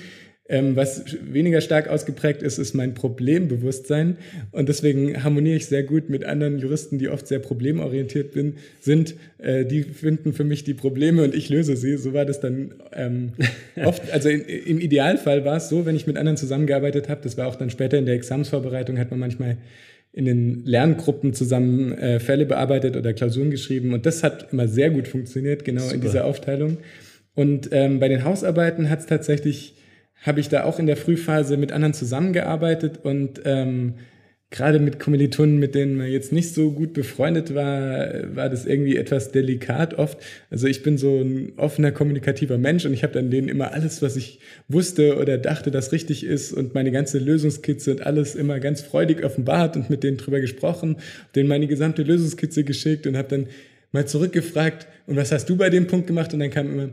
Ähm, 0.48 0.76
was 0.76 1.04
weniger 1.22 1.60
stark 1.60 1.88
ausgeprägt 1.88 2.40
ist, 2.40 2.58
ist 2.58 2.72
mein 2.72 2.94
Problembewusstsein. 2.94 4.16
Und 4.52 4.68
deswegen 4.68 5.24
harmoniere 5.24 5.56
ich 5.56 5.66
sehr 5.66 5.82
gut 5.82 6.08
mit 6.08 6.24
anderen 6.24 6.58
Juristen, 6.58 6.98
die 6.98 7.08
oft 7.08 7.26
sehr 7.26 7.40
problemorientiert 7.40 8.30
bin, 8.30 8.54
sind. 8.80 9.16
Äh, 9.38 9.64
die 9.64 9.82
finden 9.82 10.32
für 10.32 10.44
mich 10.44 10.62
die 10.62 10.74
Probleme 10.74 11.24
und 11.24 11.34
ich 11.34 11.48
löse 11.48 11.76
sie. 11.76 11.96
So 11.96 12.14
war 12.14 12.24
das 12.24 12.40
dann 12.40 12.74
ähm, 12.92 13.32
oft. 13.84 14.10
Also 14.12 14.28
in, 14.28 14.42
im 14.42 14.80
Idealfall 14.80 15.44
war 15.44 15.56
es 15.56 15.68
so, 15.68 15.84
wenn 15.84 15.96
ich 15.96 16.06
mit 16.06 16.16
anderen 16.16 16.36
zusammengearbeitet 16.36 17.08
habe. 17.08 17.20
Das 17.24 17.36
war 17.36 17.48
auch 17.48 17.56
dann 17.56 17.70
später 17.70 17.98
in 17.98 18.06
der 18.06 18.14
Examsvorbereitung, 18.14 18.98
hat 18.98 19.10
man 19.10 19.18
manchmal 19.18 19.56
in 20.16 20.24
den 20.24 20.64
Lerngruppen 20.64 21.34
zusammen 21.34 21.92
äh, 21.92 22.20
Fälle 22.20 22.46
bearbeitet 22.46 22.96
oder 22.96 23.12
Klausuren 23.12 23.50
geschrieben. 23.50 23.92
Und 23.92 24.06
das 24.06 24.22
hat 24.22 24.50
immer 24.50 24.66
sehr 24.66 24.88
gut 24.88 25.08
funktioniert, 25.08 25.62
genau 25.62 25.82
Super. 25.82 25.94
in 25.94 26.00
dieser 26.00 26.24
Aufteilung. 26.24 26.78
Und 27.34 27.68
ähm, 27.70 28.00
bei 28.00 28.08
den 28.08 28.24
Hausarbeiten 28.24 28.88
hat 28.88 29.00
es 29.00 29.06
tatsächlich, 29.06 29.74
habe 30.22 30.40
ich 30.40 30.48
da 30.48 30.64
auch 30.64 30.78
in 30.78 30.86
der 30.86 30.96
Frühphase 30.96 31.58
mit 31.58 31.70
anderen 31.70 31.92
zusammengearbeitet 31.92 33.00
und 33.02 33.42
ähm, 33.44 33.96
gerade 34.50 34.78
mit 34.78 35.00
Kommilitonen, 35.00 35.58
mit 35.58 35.74
denen 35.74 35.96
man 35.96 36.06
jetzt 36.06 36.32
nicht 36.32 36.54
so 36.54 36.70
gut 36.70 36.92
befreundet 36.92 37.54
war, 37.54 38.36
war 38.36 38.48
das 38.48 38.64
irgendwie 38.64 38.96
etwas 38.96 39.32
delikat 39.32 39.94
oft. 39.94 40.18
Also 40.50 40.68
ich 40.68 40.84
bin 40.84 40.98
so 40.98 41.20
ein 41.20 41.54
offener, 41.56 41.90
kommunikativer 41.90 42.56
Mensch 42.56 42.84
und 42.84 42.92
ich 42.92 43.02
habe 43.02 43.12
dann 43.12 43.30
denen 43.30 43.48
immer 43.48 43.72
alles, 43.72 44.02
was 44.02 44.16
ich 44.16 44.38
wusste 44.68 45.18
oder 45.18 45.36
dachte, 45.36 45.72
das 45.72 45.90
richtig 45.90 46.24
ist 46.24 46.52
und 46.52 46.74
meine 46.74 46.92
ganze 46.92 47.18
Lösungskizze 47.18 47.90
und 47.90 48.06
alles 48.06 48.36
immer 48.36 48.60
ganz 48.60 48.82
freudig 48.82 49.24
offenbart 49.24 49.76
und 49.76 49.90
mit 49.90 50.04
denen 50.04 50.16
drüber 50.16 50.40
gesprochen, 50.40 50.96
denen 51.34 51.48
meine 51.48 51.66
gesamte 51.66 52.02
Lösungskizze 52.02 52.62
geschickt 52.62 53.06
und 53.08 53.16
habe 53.16 53.28
dann 53.28 53.46
mal 53.90 54.06
zurückgefragt, 54.06 54.86
und 55.06 55.16
was 55.16 55.32
hast 55.32 55.48
du 55.48 55.56
bei 55.56 55.70
dem 55.70 55.86
Punkt 55.86 56.06
gemacht? 56.06 56.32
Und 56.34 56.40
dann 56.40 56.50
kam 56.50 56.70
immer, 56.70 56.90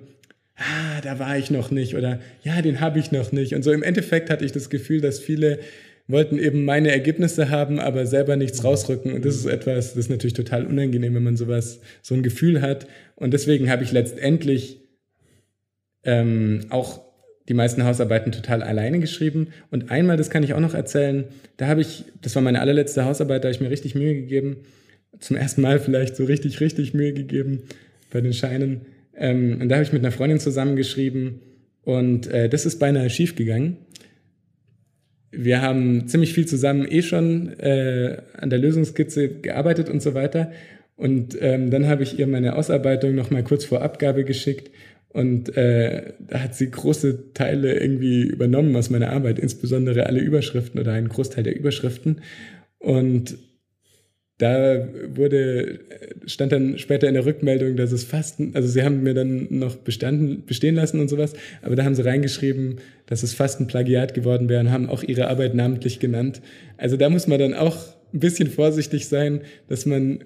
ah, 0.56 1.02
da 1.02 1.20
war 1.20 1.38
ich 1.38 1.52
noch 1.52 1.72
nicht 1.72 1.96
oder 1.96 2.20
ja, 2.44 2.62
den 2.62 2.80
habe 2.80 3.00
ich 3.00 3.12
noch 3.12 3.32
nicht. 3.32 3.54
Und 3.54 3.64
so 3.64 3.72
im 3.72 3.84
Endeffekt 3.84 4.30
hatte 4.30 4.46
ich 4.46 4.52
das 4.52 4.70
Gefühl, 4.70 5.02
dass 5.02 5.20
viele 5.20 5.60
wollten 6.08 6.38
eben 6.38 6.66
meine 6.66 6.92
Ergebnisse 6.92 7.50
haben, 7.50 7.80
aber 7.80 8.06
selber 8.06 8.36
nichts 8.36 8.64
rausrücken. 8.64 9.14
Und 9.14 9.26
das 9.26 9.36
ist 9.36 9.46
etwas, 9.46 9.90
das 9.90 10.06
ist 10.06 10.10
natürlich 10.10 10.34
total 10.34 10.66
unangenehm, 10.66 11.16
wenn 11.16 11.24
man 11.24 11.38
sowas, 11.38 11.80
so 12.02 12.14
ein 12.14 12.24
Gefühl 12.24 12.62
hat. 12.62 12.88
Und 13.16 13.34
deswegen 13.34 13.70
habe 13.70 13.84
ich 13.84 13.92
letztendlich 13.92 14.82
ähm, 16.04 16.62
auch 16.70 17.02
die 17.48 17.54
meisten 17.54 17.84
Hausarbeiten 17.84 18.32
total 18.32 18.64
alleine 18.64 19.00
geschrieben. 19.00 19.50
Und 19.72 19.92
einmal, 19.92 20.18
das 20.18 20.30
kann 20.30 20.44
ich 20.44 20.54
auch 20.54 20.60
noch 20.60 20.74
erzählen, 20.74 21.26
da 21.58 21.68
habe 21.68 21.82
ich, 21.82 22.06
das 22.22 22.36
war 22.36 22.42
meine 22.42 22.60
allerletzte 22.60 23.06
Hausarbeit, 23.06 23.44
da 23.44 23.48
habe 23.48 23.56
ich 23.56 23.62
mir 23.62 23.70
richtig 23.70 23.96
Mühe 23.96 24.14
gegeben. 24.14 24.58
Zum 25.20 25.38
ersten 25.38 25.62
Mal 25.62 25.80
vielleicht 25.80 26.16
so 26.16 26.26
richtig, 26.26 26.60
richtig 26.60 26.94
Mühe 26.94 27.14
gegeben 27.14 27.64
bei 28.12 28.20
den 28.20 28.34
Scheinen. 28.34 28.82
Ähm, 29.16 29.60
und 29.62 29.70
da 29.70 29.76
habe 29.76 29.84
ich 29.84 29.94
mit 29.94 30.02
einer 30.02 30.12
Freundin 30.12 30.40
zusammengeschrieben 30.40 31.40
und 31.84 32.28
äh, 32.28 32.50
das 32.50 32.66
ist 32.66 32.80
beinahe 32.80 33.10
schief 33.10 33.36
gegangen 33.36 33.78
wir 35.36 35.62
haben 35.62 36.08
ziemlich 36.08 36.34
viel 36.34 36.46
zusammen 36.46 36.86
eh 36.90 37.02
schon 37.02 37.58
äh, 37.60 38.18
an 38.38 38.50
der 38.50 38.60
Lösungskizze 38.60 39.30
gearbeitet 39.30 39.90
und 39.90 40.02
so 40.02 40.14
weiter. 40.14 40.52
Und 40.96 41.36
ähm, 41.42 41.72
dann 41.72 41.88
habe 41.88 42.04
ich 42.04 42.20
ihr 42.20 42.28
meine 42.28 42.56
Ausarbeitung 42.56 43.16
noch 43.16 43.32
mal 43.32 43.44
kurz 43.44 43.66
vor 43.66 43.82
Abgabe 43.82 44.24
geschickt 44.24 44.70
und 45.14 45.56
äh, 45.56 46.14
da 46.20 46.40
hat 46.40 46.56
sie 46.56 46.72
große 46.72 47.34
Teile 47.36 47.80
irgendwie 47.80 48.24
übernommen 48.24 48.76
aus 48.76 48.90
meiner 48.90 49.12
Arbeit, 49.12 49.38
insbesondere 49.38 50.08
alle 50.08 50.20
Überschriften 50.20 50.80
oder 50.80 50.94
einen 50.94 51.08
Großteil 51.08 51.44
der 51.44 51.56
Überschriften. 51.56 52.22
Und 52.80 53.38
da 54.44 54.88
wurde, 55.16 55.80
stand 56.26 56.52
dann 56.52 56.78
später 56.78 57.08
in 57.08 57.14
der 57.14 57.26
Rückmeldung, 57.26 57.76
dass 57.76 57.92
es 57.92 58.04
fast, 58.04 58.40
also 58.54 58.68
sie 58.68 58.84
haben 58.84 59.02
mir 59.04 59.14
dann 59.14 59.48
noch 59.50 59.76
bestanden, 59.78 60.44
bestehen 60.46 60.76
lassen 60.76 61.00
und 61.00 61.10
sowas, 61.10 61.34
aber 61.62 61.76
da 61.76 61.84
haben 61.86 61.96
sie 61.96 62.06
reingeschrieben, 62.06 62.78
dass 63.06 63.24
es 63.24 63.34
fast 63.34 63.60
ein 63.60 63.68
Plagiat 63.68 64.14
geworden 64.14 64.50
wäre 64.50 64.62
und 64.62 64.72
haben 64.72 64.90
auch 64.90 65.04
ihre 65.04 65.28
Arbeit 65.28 65.56
namentlich 65.56 66.00
genannt. 66.00 66.42
Also 66.78 66.98
da 66.98 67.10
muss 67.10 67.28
man 67.28 67.40
dann 67.40 67.54
auch 67.54 67.78
ein 68.14 68.20
bisschen 68.20 68.50
vorsichtig 68.50 69.08
sein, 69.08 69.42
dass 69.70 69.86
man 69.86 70.20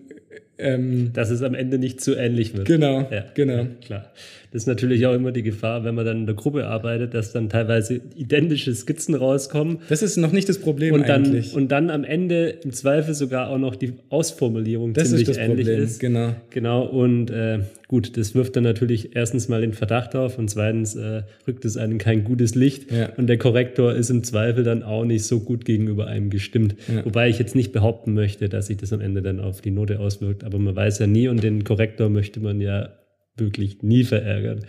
Ähm, 0.60 1.12
Dass 1.14 1.30
es 1.30 1.44
am 1.44 1.54
Ende 1.54 1.78
nicht 1.78 2.02
zu 2.02 2.16
ähnlich 2.16 2.58
wird. 2.58 2.66
Genau, 2.66 3.08
ja, 3.12 3.26
genau. 3.36 3.58
Ja, 3.58 3.68
klar. 3.86 4.14
Das 4.52 4.64
ist 4.64 4.68
natürlich 4.68 5.06
auch 5.06 5.14
immer 5.14 5.32
die 5.32 5.44
Gefahr, 5.44 5.84
wenn 5.84 5.96
man 5.96 6.06
dann 6.06 6.18
in 6.20 6.26
der 6.26 6.36
Gruppe 6.36 6.68
arbeitet, 6.68 7.14
dass 7.14 7.34
dann 7.34 7.50
teilweise 7.50 8.02
identische 8.16 8.74
Skizzen 8.74 9.16
rauskommen. 9.16 9.80
Das 9.90 10.02
ist 10.02 10.18
noch 10.18 10.32
nicht 10.32 10.48
das 10.48 10.60
Problem 10.60 10.94
und 10.94 11.08
dann, 11.08 11.26
eigentlich. 11.26 11.54
Und 11.54 11.72
dann 11.72 11.90
am 11.90 12.04
Ende 12.04 12.50
im 12.64 12.72
Zweifel 12.72 13.14
sogar 13.14 13.50
auch 13.50 13.58
noch 13.58 13.76
die 13.76 13.94
Ausformulierung 14.10 14.94
das 14.94 15.10
ziemlich 15.10 15.28
ist 15.28 15.38
das 15.38 15.38
ähnlich 15.38 15.68
Problem. 15.68 15.84
ist. 15.84 16.00
Genau. 16.00 16.36
Genau. 16.50 16.86
Und 16.86 17.30
äh, 17.30 17.60
gut, 17.88 18.18
das 18.18 18.36
wirft 18.36 18.56
dann 18.56 18.64
natürlich 18.64 19.16
erstens 19.16 19.50
mal 19.50 19.62
den 19.62 19.74
Verdacht 19.74 20.16
auf 20.16 20.38
und 20.38 20.50
zweitens 20.50 20.96
äh, 20.96 21.24
rückt 21.48 21.66
es 21.66 21.78
einem 21.78 21.98
kein 21.98 22.24
gutes 22.24 22.56
Licht. 22.56 22.92
Ja. 22.92 23.10
Und 23.18 23.28
der 23.28 23.38
Korrektor 23.38 23.94
ist 23.94 24.10
im 24.10 24.24
Zweifel 24.24 24.64
dann 24.64 24.84
auch 24.84 25.04
nicht 25.04 25.26
so 25.26 25.40
gut 25.40 25.66
gegenüber 25.66 26.08
einem 26.08 26.30
gestimmt. 26.30 26.76
Ja. 26.88 27.04
Wobei 27.06 27.30
ich 27.30 27.40
jetzt 27.40 27.56
nicht 27.56 27.74
behaupten 27.74 28.14
möchte, 28.14 28.50
dass 28.50 28.68
sich 28.68 28.78
das 28.78 28.94
am 28.94 29.02
Ende 29.02 29.22
dann 29.22 29.40
auf 29.40 29.62
die 29.62 29.72
Note 29.72 30.00
auswirkt. 30.00 30.44
Aber 30.44 30.58
man 30.60 30.76
weiß 30.76 31.00
ja 31.00 31.08
nie 31.08 31.28
und 31.28 31.44
den 31.44 31.64
Korrektor 31.64 32.10
möchte 32.10 32.40
man 32.40 32.62
ja 32.62 32.90
wirklich 33.38 33.82
nie 33.84 34.04
verärgern. 34.04 34.66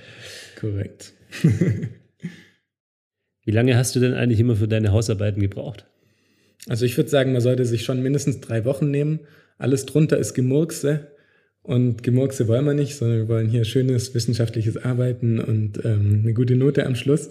Korrekt. 0.58 1.14
Wie 3.44 3.50
lange 3.50 3.76
hast 3.76 3.96
du 3.96 4.00
denn 4.00 4.14
eigentlich 4.14 4.40
immer 4.40 4.56
für 4.56 4.68
deine 4.68 4.92
Hausarbeiten 4.92 5.40
gebraucht? 5.40 5.86
Also 6.68 6.84
ich 6.84 6.96
würde 6.96 7.10
sagen, 7.10 7.32
man 7.32 7.40
sollte 7.40 7.64
sich 7.64 7.84
schon 7.84 8.02
mindestens 8.02 8.40
drei 8.40 8.64
Wochen 8.64 8.90
nehmen. 8.90 9.20
Alles 9.56 9.86
drunter 9.86 10.18
ist 10.18 10.34
Gemurkse. 10.34 11.12
Und 11.62 12.02
Gemurkse 12.02 12.48
wollen 12.48 12.64
wir 12.64 12.74
nicht, 12.74 12.96
sondern 12.96 13.18
wir 13.18 13.28
wollen 13.28 13.48
hier 13.48 13.64
schönes 13.64 14.14
wissenschaftliches 14.14 14.76
Arbeiten 14.76 15.38
und 15.38 15.84
ähm, 15.84 16.20
eine 16.22 16.34
gute 16.34 16.56
Note 16.56 16.86
am 16.86 16.94
Schluss. 16.94 17.30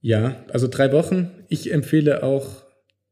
Ja, 0.00 0.44
also 0.48 0.66
drei 0.68 0.92
Wochen. 0.92 1.30
Ich 1.48 1.72
empfehle 1.72 2.22
auch, 2.22 2.64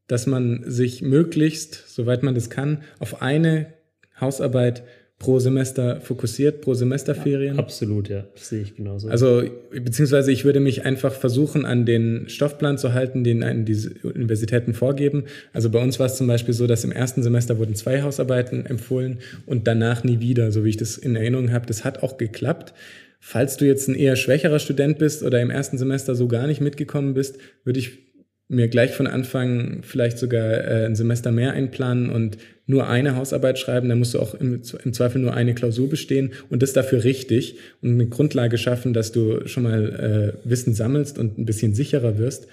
dass 0.07 0.27
man 0.27 0.63
sich 0.69 1.01
möglichst, 1.01 1.87
soweit 1.87 2.23
man 2.23 2.35
das 2.35 2.49
kann, 2.49 2.83
auf 2.99 3.21
eine 3.21 3.73
Hausarbeit 4.19 4.83
pro 5.21 5.37
Semester 5.37 6.01
fokussiert, 6.01 6.61
pro 6.61 6.73
Semesterferien. 6.73 7.53
Ja, 7.53 7.59
absolut, 7.59 8.09
ja, 8.09 8.25
das 8.33 8.49
sehe 8.49 8.63
ich 8.63 8.75
genauso. 8.75 9.07
Also, 9.07 9.43
beziehungsweise 9.69 10.31
ich 10.31 10.45
würde 10.45 10.59
mich 10.59 10.83
einfach 10.83 11.13
versuchen, 11.13 11.63
an 11.63 11.85
den 11.85 12.27
Stoffplan 12.27 12.79
zu 12.79 12.93
halten, 12.93 13.23
den 13.23 13.43
einen 13.43 13.63
diese 13.63 13.93
Universitäten 14.01 14.73
vorgeben. 14.73 15.25
Also 15.53 15.69
bei 15.69 15.79
uns 15.79 15.99
war 15.99 16.07
es 16.07 16.15
zum 16.15 16.25
Beispiel 16.25 16.55
so, 16.55 16.65
dass 16.65 16.83
im 16.83 16.91
ersten 16.91 17.21
Semester 17.21 17.59
wurden 17.59 17.75
zwei 17.75 18.01
Hausarbeiten 18.01 18.65
empfohlen 18.65 19.19
und 19.45 19.67
danach 19.67 20.03
nie 20.03 20.21
wieder, 20.21 20.51
so 20.51 20.65
wie 20.65 20.69
ich 20.69 20.77
das 20.77 20.97
in 20.97 21.15
Erinnerung 21.15 21.51
habe. 21.51 21.67
Das 21.67 21.85
hat 21.85 22.01
auch 22.01 22.17
geklappt. 22.17 22.73
Falls 23.19 23.57
du 23.57 23.65
jetzt 23.65 23.87
ein 23.87 23.93
eher 23.93 24.15
schwächerer 24.15 24.57
Student 24.57 24.97
bist 24.97 25.21
oder 25.21 25.39
im 25.39 25.51
ersten 25.51 25.77
Semester 25.77 26.15
so 26.15 26.27
gar 26.27 26.47
nicht 26.47 26.61
mitgekommen 26.61 27.13
bist, 27.13 27.37
würde 27.63 27.77
ich 27.77 28.11
mir 28.47 28.67
gleich 28.67 28.91
von 28.91 29.07
Anfang 29.07 29.81
vielleicht 29.81 30.17
sogar 30.17 30.45
äh, 30.45 30.85
ein 30.85 30.95
Semester 30.95 31.31
mehr 31.31 31.53
einplanen 31.53 32.09
und 32.09 32.37
nur 32.71 32.87
eine 32.87 33.15
Hausarbeit 33.15 33.59
schreiben, 33.59 33.89
dann 33.89 33.99
musst 33.99 34.15
du 34.15 34.19
auch 34.19 34.33
im, 34.33 34.61
im, 34.83 34.93
Zweifel 34.93 35.21
nur 35.21 35.35
eine 35.35 35.53
Klausur 35.53 35.89
bestehen 35.89 36.31
und 36.49 36.63
das 36.63 36.73
dafür 36.73 37.03
richtig 37.03 37.57
und 37.81 37.91
eine 37.91 38.07
Grundlage 38.07 38.57
schaffen, 38.57 38.93
dass 38.93 39.11
du 39.11 39.47
schon 39.47 39.63
mal 39.63 40.33
äh, 40.45 40.49
Wissen 40.49 40.73
sammelst 40.73 41.19
und 41.19 41.37
ein 41.37 41.45
bisschen 41.45 41.75
sicherer 41.75 42.17
wirst. 42.17 42.47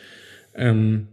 Ähm, 0.54 1.06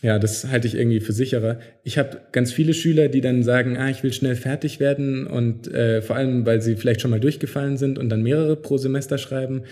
ja, 0.00 0.20
das 0.20 0.46
halte 0.46 0.68
ich 0.68 0.76
irgendwie 0.76 1.00
für 1.00 1.12
sicherer. 1.12 1.58
Ich 1.82 1.98
habe 1.98 2.20
ganz 2.30 2.52
viele 2.52 2.72
Schüler, 2.72 3.08
die 3.08 3.20
dann 3.20 3.42
sagen, 3.42 3.76
ah, 3.76 3.90
ich 3.90 4.04
will 4.04 4.12
schnell 4.12 4.36
fertig 4.36 4.78
werden 4.78 5.26
und 5.26 5.66
äh, 5.74 6.00
vor 6.00 6.14
allem, 6.14 6.46
weil 6.46 6.62
sie 6.62 6.76
vielleicht 6.76 7.00
schon 7.00 7.10
mal 7.10 7.20
durchgefallen 7.20 7.76
sind 7.76 7.98
und 7.98 8.08
dann 8.08 8.22
mehrere 8.22 8.54
pro 8.54 8.78
Semester 8.78 9.18
schreiben. 9.18 9.64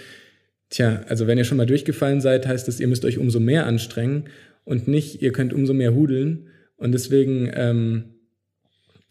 Tja, 0.68 1.02
also 1.08 1.28
wenn 1.28 1.38
ihr 1.38 1.44
schon 1.44 1.58
mal 1.58 1.66
durchgefallen 1.66 2.20
seid, 2.20 2.48
heißt 2.48 2.66
das, 2.66 2.80
ihr 2.80 2.88
müsst 2.88 3.04
euch 3.04 3.18
umso 3.18 3.38
mehr 3.38 3.66
anstrengen 3.66 4.24
und 4.64 4.88
nicht, 4.88 5.22
ihr 5.22 5.30
könnt 5.30 5.52
umso 5.52 5.72
mehr 5.72 5.94
hudeln. 5.94 6.48
Und 6.76 6.92
deswegen 6.92 7.48
ähm, 7.54 8.15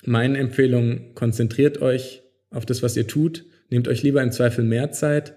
meine 0.07 0.37
Empfehlung, 0.37 1.13
konzentriert 1.15 1.81
euch 1.81 2.23
auf 2.51 2.65
das, 2.65 2.83
was 2.83 2.97
ihr 2.97 3.07
tut. 3.07 3.45
Nehmt 3.69 3.87
euch 3.87 4.03
lieber 4.03 4.21
im 4.21 4.31
Zweifel 4.31 4.63
mehr 4.63 4.91
Zeit 4.91 5.33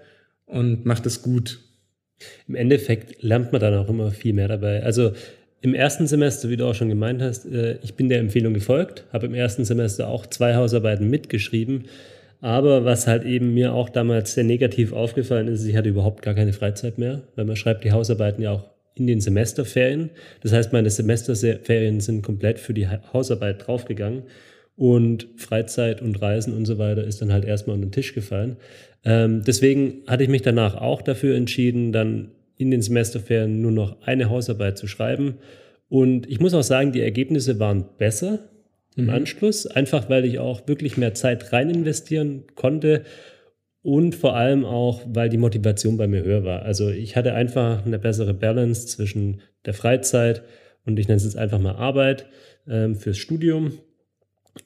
und 0.46 0.84
macht 0.84 1.06
es 1.06 1.22
gut. 1.22 1.60
Im 2.46 2.54
Endeffekt 2.54 3.22
lernt 3.22 3.52
man 3.52 3.60
dann 3.60 3.75
auch 3.75 3.88
immer 3.88 4.10
viel 4.10 4.32
mehr 4.32 4.48
dabei. 4.48 4.82
Also 4.82 5.12
im 5.60 5.75
ersten 5.75 6.06
Semester, 6.06 6.48
wie 6.48 6.56
du 6.56 6.66
auch 6.66 6.75
schon 6.75 6.88
gemeint 6.88 7.20
hast, 7.20 7.46
äh, 7.46 7.78
ich 7.82 7.94
bin 7.94 8.08
der 8.08 8.20
Empfehlung 8.20 8.54
gefolgt, 8.54 9.04
habe 9.12 9.26
im 9.26 9.34
ersten 9.34 9.64
Semester 9.64 10.08
auch 10.08 10.26
zwei 10.26 10.54
Hausarbeiten 10.54 11.08
mitgeschrieben. 11.08 11.84
Aber 12.40 12.84
was 12.84 13.08
halt 13.08 13.25
eben 13.25 13.54
mir 13.54 13.72
auch 13.72 13.88
damals 13.88 14.34
sehr 14.34 14.44
negativ 14.44 14.92
aufgefallen 14.92 15.48
ist, 15.48 15.64
ich 15.64 15.76
hatte 15.76 15.88
überhaupt 15.88 16.22
gar 16.22 16.34
keine 16.34 16.52
Freizeit 16.52 16.98
mehr, 16.98 17.22
weil 17.34 17.44
man 17.44 17.56
schreibt 17.56 17.82
die 17.82 17.90
Hausarbeiten 17.90 18.42
ja 18.42 18.52
auch 18.52 18.70
in 18.94 19.08
den 19.08 19.20
Semesterferien. 19.20 20.10
Das 20.42 20.52
heißt, 20.52 20.72
meine 20.72 20.90
Semesterferien 20.90 22.00
sind 22.00 22.22
komplett 22.22 22.60
für 22.60 22.75
die 22.75 22.87
Hausarbeit 22.88 23.66
draufgegangen 23.66 24.22
und 24.78 25.26
Freizeit 25.35 26.00
und 26.00 26.23
Reisen 26.23 26.56
und 26.56 26.64
so 26.64 26.78
weiter 26.78 27.02
ist 27.02 27.20
dann 27.20 27.32
halt 27.32 27.44
erstmal 27.44 27.75
unter 27.75 27.88
den 27.88 27.92
Tisch 27.92 28.14
gefallen. 28.14 28.56
Ähm, 29.04 29.42
deswegen 29.44 30.04
hatte 30.06 30.23
ich 30.23 30.28
mich 30.28 30.42
danach 30.42 30.76
auch 30.76 31.02
dafür 31.02 31.37
entschieden, 31.37 31.90
dann 31.90 32.30
in 32.56 32.70
den 32.70 32.80
Semesterferien 32.80 33.61
nur 33.61 33.73
noch 33.73 34.02
eine 34.02 34.30
Hausarbeit 34.30 34.78
zu 34.78 34.87
schreiben. 34.87 35.38
Und 35.88 36.30
ich 36.30 36.38
muss 36.38 36.54
auch 36.54 36.62
sagen, 36.62 36.92
die 36.92 37.00
Ergebnisse 37.00 37.58
waren 37.58 37.87
besser 37.99 38.38
im 38.94 39.04
mhm. 39.04 39.11
Anschluss, 39.11 39.66
einfach 39.66 40.08
weil 40.08 40.25
ich 40.25 40.38
auch 40.38 40.68
wirklich 40.68 40.97
mehr 40.97 41.12
Zeit 41.12 41.52
rein 41.52 41.70
investieren 41.70 42.44
konnte 42.54 43.02
und 43.82 44.14
vor 44.14 44.37
allem 44.37 44.64
auch, 44.64 45.02
weil 45.08 45.28
die 45.28 45.38
Motivation 45.38 45.97
bei 45.97 46.06
mir 46.06 46.23
höher 46.23 46.44
war. 46.44 46.62
Also 46.62 46.88
ich 46.88 47.16
hatte 47.16 47.35
einfach 47.35 47.85
eine 47.85 47.99
bessere 47.99 48.35
Balance 48.35 48.87
zwischen 48.87 49.40
der 49.66 49.75
Freizeit 49.75 50.44
und 50.87 51.00
ich 51.00 51.08
nenne 51.08 51.16
es 51.16 51.25
jetzt 51.25 51.38
einfach 51.38 51.58
mal 51.58 51.75
Arbeit 51.75 52.26
ähm, 52.68 52.94
fürs 52.94 53.18
Studium 53.18 53.73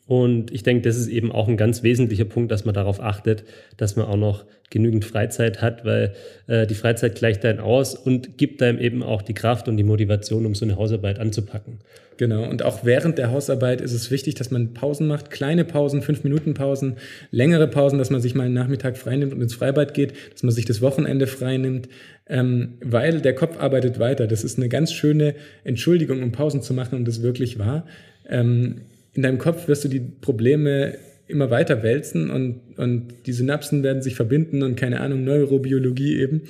und 0.07 0.53
ich 0.53 0.63
denke, 0.63 0.83
das 0.83 0.97
ist 0.97 1.09
eben 1.09 1.33
auch 1.33 1.49
ein 1.49 1.57
ganz 1.57 1.83
wesentlicher 1.83 2.25
Punkt, 2.25 2.51
dass 2.53 2.65
man 2.65 2.75
darauf 2.75 3.01
achtet, 3.01 3.45
dass 3.77 3.97
man 3.97 4.07
auch 4.07 4.17
noch 4.17 4.45
genügend 4.71 5.05
Freizeit 5.05 5.61
hat, 5.61 5.85
weil 5.85 6.15
äh, 6.49 6.67
die 6.67 6.75
Freizeit 6.75 7.15
gleicht 7.15 7.45
dann 7.45 7.61
aus 7.61 7.95
und 7.95 8.39
gibt 8.39 8.63
einem 8.63 8.79
eben 8.79 9.03
auch 9.03 9.23
die 9.23 9.35
Kraft 9.35 9.69
und 9.69 9.77
die 9.77 9.85
Motivation, 9.85 10.47
um 10.47 10.55
so 10.55 10.65
eine 10.65 10.77
Hausarbeit 10.77 11.19
anzupacken. 11.19 11.79
Genau, 12.17 12.49
und 12.49 12.63
auch 12.63 12.85
während 12.85 13.19
der 13.19 13.31
Hausarbeit 13.31 13.81
ist 13.81 13.93
es 13.93 14.11
wichtig, 14.11 14.35
dass 14.35 14.51
man 14.51 14.75
Pausen 14.75 15.07
macht, 15.07 15.31
kleine 15.31 15.65
Pausen, 15.65 16.03
fünf 16.03 16.25
Minuten 16.25 16.55
Pausen, 16.55 16.97
längere 17.31 17.69
Pausen, 17.69 17.99
dass 17.99 18.11
man 18.11 18.21
sich 18.21 18.35
mal 18.35 18.45
einen 18.45 18.55
Nachmittag 18.55 18.97
freinimmt 18.97 19.33
und 19.33 19.41
ins 19.41 19.55
Freibad 19.55 19.95
geht, 19.95 20.15
dass 20.33 20.43
man 20.43 20.53
sich 20.53 20.65
das 20.65 20.81
Wochenende 20.81 21.27
freinimmt, 21.27 21.89
ähm, 22.29 22.75
weil 22.83 23.21
der 23.21 23.35
Kopf 23.35 23.59
arbeitet 23.59 23.99
weiter. 23.99 24.27
Das 24.27 24.45
ist 24.45 24.59
eine 24.59 24.69
ganz 24.69 24.93
schöne 24.93 25.35
Entschuldigung, 25.65 26.23
um 26.23 26.33
Pausen 26.33 26.63
zu 26.63 26.75
machen 26.75 26.97
und 26.97 27.09
das 27.09 27.23
wirklich 27.23 27.59
wahr. 27.59 27.87
Ähm, 28.29 28.83
in 29.15 29.23
deinem 29.23 29.39
Kopf 29.39 29.69
wirst 29.69 29.85
du 29.85 29.89
die 29.89 30.01
Probleme 30.01 30.97
immer 31.27 31.51
weiter 31.51 31.83
wälzen 31.83 32.31
und, 32.31 32.79
und 32.79 33.27
die 33.27 33.33
Synapsen 33.33 33.83
werden 33.83 34.03
sich 34.03 34.15
verbinden 34.15 34.63
und 34.63 34.77
keine 34.77 35.01
Ahnung, 35.01 35.25
Neurobiologie 35.25 36.19
eben. 36.19 36.43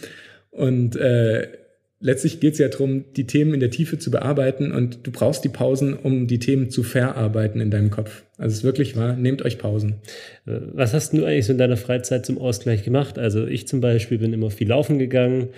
Und 0.51 0.97
äh, 0.97 1.49
letztlich 2.01 2.41
geht 2.41 2.55
es 2.55 2.59
ja 2.59 2.69
darum, 2.69 3.05
die 3.17 3.27
Themen 3.27 3.55
in 3.55 3.61
der 3.61 3.71
Tiefe 3.71 3.99
zu 3.99 4.11
bearbeiten 4.11 4.73
und 4.73 5.07
du 5.07 5.13
brauchst 5.13 5.45
die 5.45 5.49
Pausen, 5.49 5.95
um 5.95 6.27
die 6.27 6.39
Themen 6.39 6.69
zu 6.69 6.83
verarbeiten 6.83 7.61
in 7.61 7.71
deinem 7.71 7.91
Kopf. 7.91 8.25
Also 8.37 8.53
es 8.53 8.59
ist 8.59 8.65
wirklich 8.65 8.97
wahr, 8.97 9.17
nehmt 9.17 9.43
euch 9.43 9.59
Pausen. 9.59 9.97
Was 10.45 10.93
hast 10.93 11.13
du 11.13 11.25
eigentlich 11.25 11.47
so 11.47 11.53
in 11.53 11.59
deiner 11.59 11.77
Freizeit 11.77 12.27
zum 12.27 12.39
Ausgleich 12.39 12.83
gemacht? 12.83 13.19
Also 13.19 13.47
ich 13.47 13.69
zum 13.69 13.81
Beispiel 13.81 14.19
bin 14.19 14.33
immer 14.33 14.51
viel 14.51 14.69
laufen 14.69 14.99
gegangen. 14.99 15.51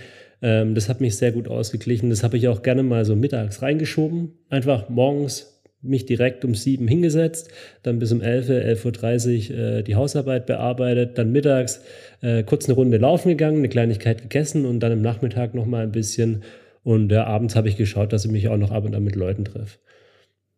Ähm, 0.42 0.75
das 0.75 0.88
hat 0.88 1.00
mich 1.00 1.16
sehr 1.16 1.32
gut 1.32 1.49
ausgeglichen. 1.49 2.11
Das 2.11 2.23
habe 2.23 2.37
ich 2.37 2.46
auch 2.49 2.62
gerne 2.62 2.82
mal 2.82 3.04
so 3.04 3.16
mittags 3.16 3.62
reingeschoben. 3.62 4.32
Einfach 4.50 4.88
morgens 4.90 5.53
mich 5.84 6.06
direkt 6.06 6.44
um 6.44 6.54
sieben 6.54 6.88
hingesetzt, 6.88 7.50
dann 7.82 7.98
bis 7.98 8.10
um 8.12 8.20
11, 8.20 8.48
11.30 8.48 9.50
Uhr 9.50 9.58
äh, 9.58 9.82
die 9.82 9.94
Hausarbeit 9.94 10.46
bearbeitet, 10.46 11.18
dann 11.18 11.32
mittags 11.32 11.82
äh, 12.22 12.42
kurz 12.42 12.66
eine 12.66 12.74
Runde 12.74 12.98
laufen 12.98 13.28
gegangen, 13.28 13.58
eine 13.58 13.68
Kleinigkeit 13.68 14.22
gegessen 14.22 14.64
und 14.64 14.80
dann 14.80 14.92
im 14.92 15.02
Nachmittag 15.02 15.54
nochmal 15.54 15.84
ein 15.84 15.92
bisschen. 15.92 16.42
Und 16.82 17.12
ja, 17.12 17.24
abends 17.24 17.56
habe 17.56 17.68
ich 17.68 17.76
geschaut, 17.76 18.12
dass 18.12 18.24
ich 18.24 18.30
mich 18.30 18.48
auch 18.48 18.56
noch 18.56 18.70
ab 18.70 18.84
und 18.84 18.94
an 18.94 19.04
mit 19.04 19.16
Leuten 19.16 19.44
treffe. 19.44 19.78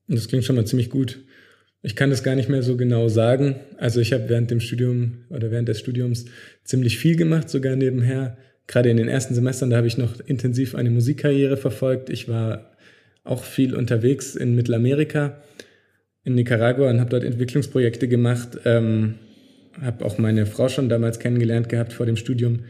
Das 0.08 0.28
klingt 0.28 0.44
schon 0.44 0.56
mal 0.56 0.66
ziemlich 0.66 0.90
gut. 0.90 1.20
Ich 1.82 1.94
kann 1.94 2.10
das 2.10 2.22
gar 2.22 2.34
nicht 2.34 2.48
mehr 2.48 2.62
so 2.62 2.76
genau 2.76 3.08
sagen. 3.08 3.56
Also 3.78 4.00
ich 4.00 4.12
habe 4.12 4.28
während 4.28 4.50
dem 4.50 4.60
Studium 4.60 5.24
oder 5.30 5.50
während 5.50 5.68
des 5.68 5.78
Studiums 5.78 6.24
ziemlich 6.64 6.98
viel 6.98 7.16
gemacht, 7.16 7.48
sogar 7.48 7.76
nebenher. 7.76 8.38
Gerade 8.66 8.90
in 8.90 8.96
den 8.96 9.08
ersten 9.08 9.34
Semestern, 9.34 9.70
da 9.70 9.76
habe 9.76 9.86
ich 9.86 9.96
noch 9.96 10.18
intensiv 10.20 10.74
eine 10.74 10.90
Musikkarriere 10.90 11.56
verfolgt. 11.56 12.10
Ich 12.10 12.28
war 12.28 12.75
auch 13.26 13.44
viel 13.44 13.74
unterwegs 13.74 14.34
in 14.34 14.54
Mittelamerika, 14.54 15.42
in 16.24 16.34
Nicaragua 16.34 16.90
und 16.90 17.00
habe 17.00 17.10
dort 17.10 17.24
Entwicklungsprojekte 17.24 18.08
gemacht. 18.08 18.58
Ähm, 18.64 19.16
habe 19.80 20.04
auch 20.04 20.18
meine 20.18 20.46
Frau 20.46 20.68
schon 20.68 20.88
damals 20.88 21.18
kennengelernt 21.18 21.68
gehabt 21.68 21.92
vor 21.92 22.06
dem 22.06 22.16
Studium. 22.16 22.64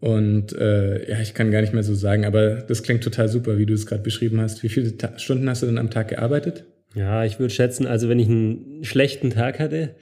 Und 0.00 0.52
äh, 0.52 1.10
ja, 1.10 1.20
ich 1.20 1.34
kann 1.34 1.50
gar 1.50 1.60
nicht 1.60 1.72
mehr 1.72 1.82
so 1.82 1.94
sagen, 1.94 2.24
aber 2.24 2.56
das 2.56 2.82
klingt 2.82 3.02
total 3.02 3.28
super, 3.28 3.58
wie 3.58 3.66
du 3.66 3.72
es 3.74 3.86
gerade 3.86 4.02
beschrieben 4.02 4.40
hast. 4.40 4.62
Wie 4.62 4.68
viele 4.68 4.96
Ta 4.98 5.18
Stunden 5.18 5.48
hast 5.48 5.62
du 5.62 5.66
denn 5.66 5.78
am 5.78 5.90
Tag 5.90 6.08
gearbeitet? 6.08 6.64
Ja, 6.94 7.24
ich 7.24 7.38
würde 7.38 7.52
schätzen, 7.52 7.86
also 7.86 8.08
wenn 8.08 8.18
ich 8.18 8.28
einen 8.28 8.84
schlechten 8.84 9.30
Tag 9.30 9.58
hatte, 9.58 9.94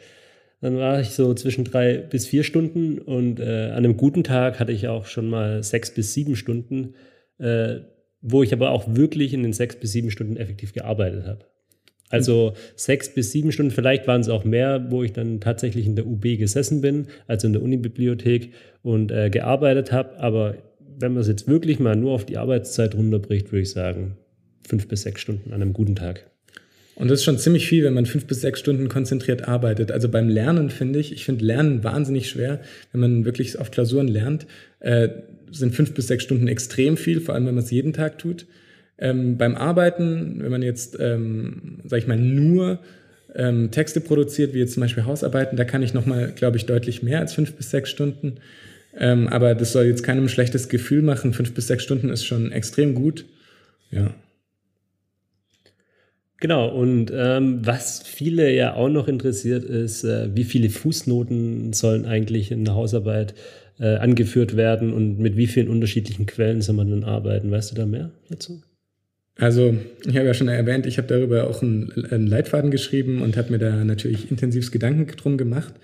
dann 0.61 0.77
war 0.77 1.01
ich 1.01 1.11
so 1.11 1.35
zwischen 1.35 1.65
drei 1.65 1.99
bis 1.99 2.27
vier 2.27 2.45
Stunden 2.45 2.99
und 2.99 3.41
äh, 3.41 3.71
an 3.71 3.79
einem 3.79 3.97
guten 3.97 4.25
Tag 4.25 4.61
hatte 4.61 4.73
ich 4.73 4.89
auch 4.89 5.07
schon 5.07 5.29
mal 5.29 5.63
sechs 5.63 5.93
bis 5.93 6.15
sieben 6.15 6.37
Stunden. 6.37 6.95
Äh, 7.39 7.81
wo 8.23 8.43
ich 8.43 8.53
aber 8.53 8.71
auch 8.71 8.95
wirklich 8.95 9.35
in 9.35 9.43
den 9.43 9.53
sechs 9.53 9.77
bis 9.77 9.93
sieben 9.93 10.11
Stunden 10.11 10.37
effektiv 10.37 10.73
gearbeitet 10.73 11.27
habe. 11.27 11.45
Also 12.09 12.53
sechs 12.77 13.13
bis 13.13 13.33
sieben 13.33 13.53
Stunden, 13.53 13.73
vielleicht 13.73 14.07
waren 14.07 14.21
es 14.21 14.29
auch 14.29 14.45
mehr, 14.45 14.91
wo 14.91 15.03
ich 15.03 15.13
dann 15.13 15.41
tatsächlich 15.41 15.87
in 15.87 15.97
der 15.97 16.07
UB 16.07 16.23
gesessen 16.39 16.83
bin, 16.83 17.07
also 17.27 17.47
in 17.47 17.55
der 17.55 17.63
Unibibliothek 17.63 18.53
und 18.83 19.11
äh, 19.11 19.31
gearbeitet 19.31 19.93
habe. 19.93 20.19
Aber 20.21 20.57
wenn 20.99 21.15
man 21.15 21.23
es 21.23 21.29
jetzt 21.29 21.49
wirklich 21.49 21.81
mal 21.81 21.97
nur 21.97 22.13
auf 22.13 22.27
die 22.27 22.37
Arbeitszeit 22.37 22.95
runterbricht, 22.95 23.51
würde 23.51 23.63
ich 23.63 23.71
sagen, 23.71 24.19
fünf 24.67 24.89
bis 24.89 25.03
sechs 25.03 25.23
Stunden 25.23 25.53
an 25.53 25.63
einem 25.63 25.73
guten 25.73 25.97
Tag. 25.97 26.32
Und 26.95 27.11
das 27.11 27.21
ist 27.21 27.25
schon 27.25 27.39
ziemlich 27.39 27.67
viel, 27.67 27.85
wenn 27.85 27.95
man 27.95 28.07
fünf 28.07 28.27
bis 28.27 28.41
sechs 28.43 28.61
Stunden 28.61 28.89
konzentriert 28.89 29.49
arbeitet. 29.49 29.91
Also 29.91 30.09
beim 30.09 30.29
Lernen 30.29 30.71
finde 30.71 30.99
ich, 30.99 31.13
ich 31.13 31.25
finde 31.25 31.45
Lernen 31.45 31.83
wahnsinnig 31.85 32.29
schwer, 32.29 32.61
wenn 32.93 33.01
man 33.01 33.25
wirklich 33.25 33.59
auf 33.59 33.71
Klausuren 33.71 34.09
lernt, 34.09 34.47
äh, 34.81 35.09
sind 35.51 35.75
fünf 35.75 35.95
bis 35.95 36.07
sechs 36.07 36.25
Stunden 36.25 36.49
extrem 36.49 36.97
viel, 36.97 37.21
vor 37.21 37.35
allem 37.35 37.47
wenn 37.47 37.55
man 37.55 37.65
es 37.65 37.71
jeden 37.71 37.93
Tag 37.93 38.19
tut. 38.19 38.47
Ähm, 38.99 39.37
beim 39.39 39.57
Arbeiten, 39.57 40.37
wenn 40.39 40.51
man 40.51 40.63
jetzt, 40.63 40.99
ähm, 41.01 41.79
sag 41.85 41.99
ich 41.99 42.07
mal, 42.07 42.19
nur 42.19 42.79
ähm, 43.35 43.71
Texte 43.71 44.01
produziert, 44.01 44.55
wie 44.55 44.59
jetzt 44.59 44.75
zum 44.75 44.83
Beispiel 44.83 45.05
Hausarbeiten, 45.05 45.57
da 45.57 45.65
kann 45.65 45.83
ich 45.83 45.95
nochmal, 45.95 46.33
glaube 46.33 46.57
ich, 46.57 46.67
deutlich 46.67 47.03
mehr 47.03 47.21
als 47.21 47.33
fünf 47.33 47.55
bis 47.55 47.71
sechs 47.71 47.91
Stunden. 47.91 48.37
Ähm, 48.97 49.29
aber 49.29 49.55
das 49.55 49.73
soll 49.73 49.85
jetzt 49.85 50.03
keinem 50.03 50.25
ein 50.25 50.29
schlechtes 50.29 50.69
Gefühl 50.69 51.03
machen. 51.03 51.33
Fünf 51.33 51.55
bis 51.55 51.67
sechs 51.67 51.83
Stunden 51.83 52.11
ist 52.11 52.25
schon 52.25 52.53
extrem 52.53 52.95
gut. 52.95 53.25
Ja. 53.91 54.15
Genau, 56.43 56.69
und 56.69 57.13
ähm, 57.15 57.65
was 57.65 58.03
viele 58.03 58.53
ja 58.53 58.75
auch 58.75 58.89
noch 58.89 59.07
interessiert 59.07 59.63
ist, 59.63 60.03
äh, 60.03 60.35
wie 60.35 60.43
viele 60.43 60.71
Fußnoten 60.71 61.73
sollen 61.73 62.05
eigentlich 62.05 62.51
in 62.51 62.65
der 62.65 62.75
Hausarbeit 62.75 63.35
äh, 63.79 63.95
angeführt 63.95 64.57
werden 64.57 64.93
und 64.93 65.21
mit 65.21 65.37
wie 65.37 65.47
vielen 65.47 65.69
unterschiedlichen 65.69 66.27
Quellen 66.27 66.61
soll 66.61 66.75
man 66.75 66.91
dann 66.91 67.05
arbeiten? 67.05 67.53
Weißt 67.53 67.71
du 67.71 67.77
da 67.77 67.87
mehr 67.87 68.11
dazu? 68.29 68.61
Also, 69.37 69.77
ich 70.05 70.17
habe 70.17 70.27
ja 70.27 70.35
schon 70.35 70.49
erwähnt, 70.49 70.85
ich 70.87 70.99
habe 70.99 71.07
darüber 71.07 71.49
auch 71.49 71.63
einen, 71.63 72.27
Leitfaden 72.27 72.73
geschrieben 72.73 73.23
und 73.23 73.37
habe 73.37 73.53
mir 73.53 73.59
da 73.61 73.85
natürlich 73.85 74.29
intensivst 74.29 74.73
Gedanken 74.73 75.07
drum 75.17 75.37
gemacht. 75.37 75.75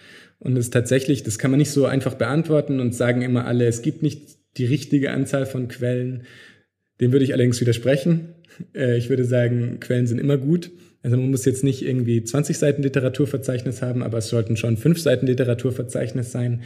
Und 0.41 0.57
es 0.57 0.71
tatsächlich, 0.71 1.23
das 1.23 1.39
kann 1.39 1.53
man 1.53 1.59
nicht 1.59 1.71
so 1.71 1.87
einfach 1.87 2.15
beantworten 2.15 2.81
und 2.81 2.97
sagen 2.97 3.23
immer 3.23 3.47
alle, 3.47 3.69
es 3.69 3.81
gibt 3.81 4.03
nicht 4.03 4.23
die 4.57 4.67
richtige 4.67 5.13
Anzahl 5.13 5.47
von 5.47 5.69
Quellen. 5.69 6.25
Dem 7.01 7.13
würde 7.13 7.25
ich 7.25 7.33
allerdings 7.33 7.61
widersprechen. 7.61 8.35
Äh, 8.75 8.97
ich 8.97 9.09
würde 9.09 9.25
sagen, 9.25 9.79
Quellen 9.81 10.07
sind 10.07 10.19
immer 10.19 10.37
gut. 10.37 10.71
Also 11.03 11.17
man 11.17 11.31
muss 11.31 11.45
jetzt 11.45 11.65
nicht 11.65 11.83
irgendwie 11.83 12.23
20 12.23 12.59
Seiten 12.59 12.83
Literaturverzeichnis 12.83 13.83
haben, 13.83 14.03
aber 14.03 14.19
es 14.19 14.29
sollten 14.29 14.57
schon 14.57 14.77
fünf 14.77 15.01
Seiten 15.01 15.27
Literaturverzeichnis 15.27 16.33
sein. 16.33 16.63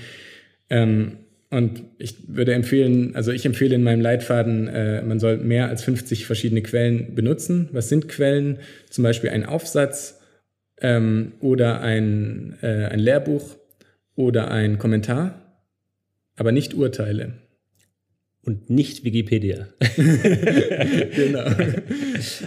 Ähm, 0.70 1.18
und 1.50 1.82
ich 1.98 2.14
würde 2.28 2.54
empfehlen, 2.54 3.14
also 3.14 3.30
ich 3.30 3.44
empfehle 3.44 3.74
in 3.74 3.82
meinem 3.82 4.00
Leitfaden, 4.00 4.68
äh, 4.68 5.02
man 5.02 5.20
soll 5.20 5.36
mehr 5.36 5.68
als 5.68 5.84
50 5.84 6.24
verschiedene 6.24 6.62
Quellen 6.62 7.14
benutzen. 7.14 7.68
Was 7.72 7.90
sind 7.90 8.08
Quellen? 8.08 8.58
Zum 8.88 9.04
Beispiel 9.04 9.28
ein 9.28 9.44
Aufsatz 9.44 10.18
ähm, 10.80 11.32
oder 11.40 11.82
ein, 11.82 12.56
äh, 12.62 12.86
ein 12.86 13.00
Lehrbuch 13.00 13.56
oder 14.16 14.50
ein 14.50 14.78
Kommentar, 14.78 15.60
aber 16.36 16.52
nicht 16.52 16.72
Urteile 16.72 17.34
und 18.44 18.70
nicht 18.70 19.04
Wikipedia. 19.04 19.68
genau. 21.14 21.44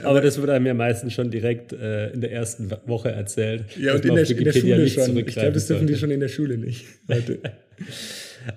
Aber 0.03 0.19
das 0.19 0.37
wird 0.37 0.49
einem 0.49 0.65
ja 0.65 0.73
meistens 0.73 1.13
schon 1.13 1.31
direkt 1.31 1.71
äh, 1.71 2.11
in 2.11 2.19
der 2.19 2.33
ersten 2.33 2.69
Woche 2.85 3.11
erzählt. 3.11 3.65
Ja, 3.79 3.95
und 3.95 4.03
in 4.03 4.15
der, 4.15 4.29
in 4.29 4.43
der, 4.43 4.53
Schule 4.53 4.87
schon. 4.89 5.17
Ich 5.17 5.25
glaube, 5.27 5.53
das 5.53 5.67
dürfen 5.67 5.87
die 5.87 5.95
schon 5.95 6.11
in 6.11 6.19
der 6.19 6.27
Schule 6.27 6.57
nicht. 6.57 6.85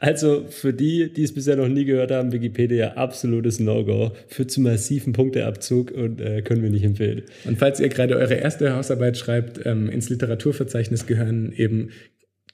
also 0.01 0.47
für 0.49 0.73
die, 0.73 1.13
die 1.13 1.23
es 1.23 1.33
bisher 1.33 1.55
noch 1.55 1.69
nie 1.69 1.85
gehört 1.85 2.11
haben, 2.11 2.33
Wikipedia 2.33 2.95
absolutes 2.95 3.61
No-Go, 3.61 4.13
führt 4.27 4.51
zu 4.51 4.61
massiven 4.61 5.13
Punkteabzug 5.13 5.93
und 5.93 6.21
äh, 6.21 6.43
können 6.43 6.63
wir 6.63 6.71
nicht 6.71 6.85
empfehlen. 6.85 7.23
Und 7.45 7.59
falls 7.59 7.79
ihr 7.79 7.89
gerade 7.89 8.17
eure 8.17 8.35
erste 8.35 8.75
Hausarbeit 8.75 9.17
schreibt, 9.17 9.65
ähm, 9.65 9.89
ins 9.89 10.09
Literaturverzeichnis 10.09 11.07
gehören 11.07 11.53
eben 11.53 11.91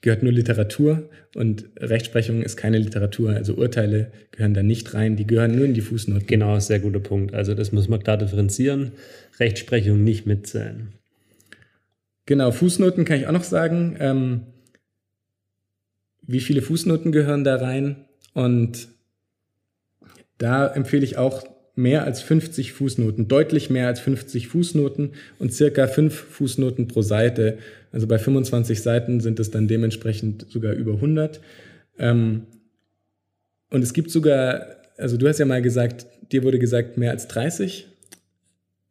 gehört 0.05 0.21
nur 0.21 0.31
Literatur 0.31 1.09
und 1.33 1.65
Rechtsprechung 1.77 2.43
ist 2.43 2.57
keine 2.57 2.77
Literatur. 2.77 3.31
Also 3.31 3.55
Urteile 3.55 4.11
gehören 4.29 4.53
da 4.53 4.61
nicht 4.61 4.93
rein, 4.93 5.15
die 5.15 5.25
gehören 5.25 5.55
nur 5.55 5.65
in 5.65 5.73
die 5.73 5.81
Fußnoten. 5.81 6.27
Genau, 6.27 6.59
sehr 6.59 6.79
guter 6.79 6.99
Punkt. 6.99 7.33
Also 7.33 7.55
das 7.55 7.71
muss 7.71 7.89
man 7.89 8.03
klar 8.03 8.15
differenzieren. 8.15 8.91
Rechtsprechung 9.39 10.03
nicht 10.03 10.27
mitzählen. 10.27 10.93
Genau, 12.27 12.51
Fußnoten 12.51 13.03
kann 13.03 13.17
ich 13.17 13.25
auch 13.25 13.31
noch 13.31 13.43
sagen. 13.43 13.97
Ähm, 13.99 14.41
wie 16.21 16.39
viele 16.39 16.61
Fußnoten 16.61 17.11
gehören 17.11 17.43
da 17.43 17.55
rein? 17.55 18.05
Und 18.35 18.89
da 20.37 20.67
empfehle 20.67 21.03
ich 21.03 21.17
auch 21.17 21.47
mehr 21.75 22.05
als 22.05 22.21
50 22.21 22.71
Fußnoten, 22.73 23.27
deutlich 23.27 23.69
mehr 23.69 23.87
als 23.87 23.99
50 23.99 24.47
Fußnoten 24.47 25.11
und 25.39 25.53
circa 25.53 25.87
5 25.87 26.13
Fußnoten 26.13 26.87
pro 26.87 27.01
Seite. 27.01 27.57
Also 27.91 28.07
bei 28.07 28.17
25 28.17 28.81
Seiten 28.81 29.19
sind 29.19 29.39
es 29.39 29.51
dann 29.51 29.67
dementsprechend 29.67 30.45
sogar 30.49 30.73
über 30.73 30.93
100. 30.93 31.41
Ähm, 31.99 32.43
und 33.69 33.81
es 33.81 33.93
gibt 33.93 34.09
sogar, 34.09 34.67
also 34.97 35.17
du 35.17 35.27
hast 35.27 35.39
ja 35.39 35.45
mal 35.45 35.61
gesagt, 35.61 36.05
dir 36.31 36.43
wurde 36.43 36.59
gesagt 36.59 36.97
mehr 36.97 37.11
als 37.11 37.27
30. 37.27 37.87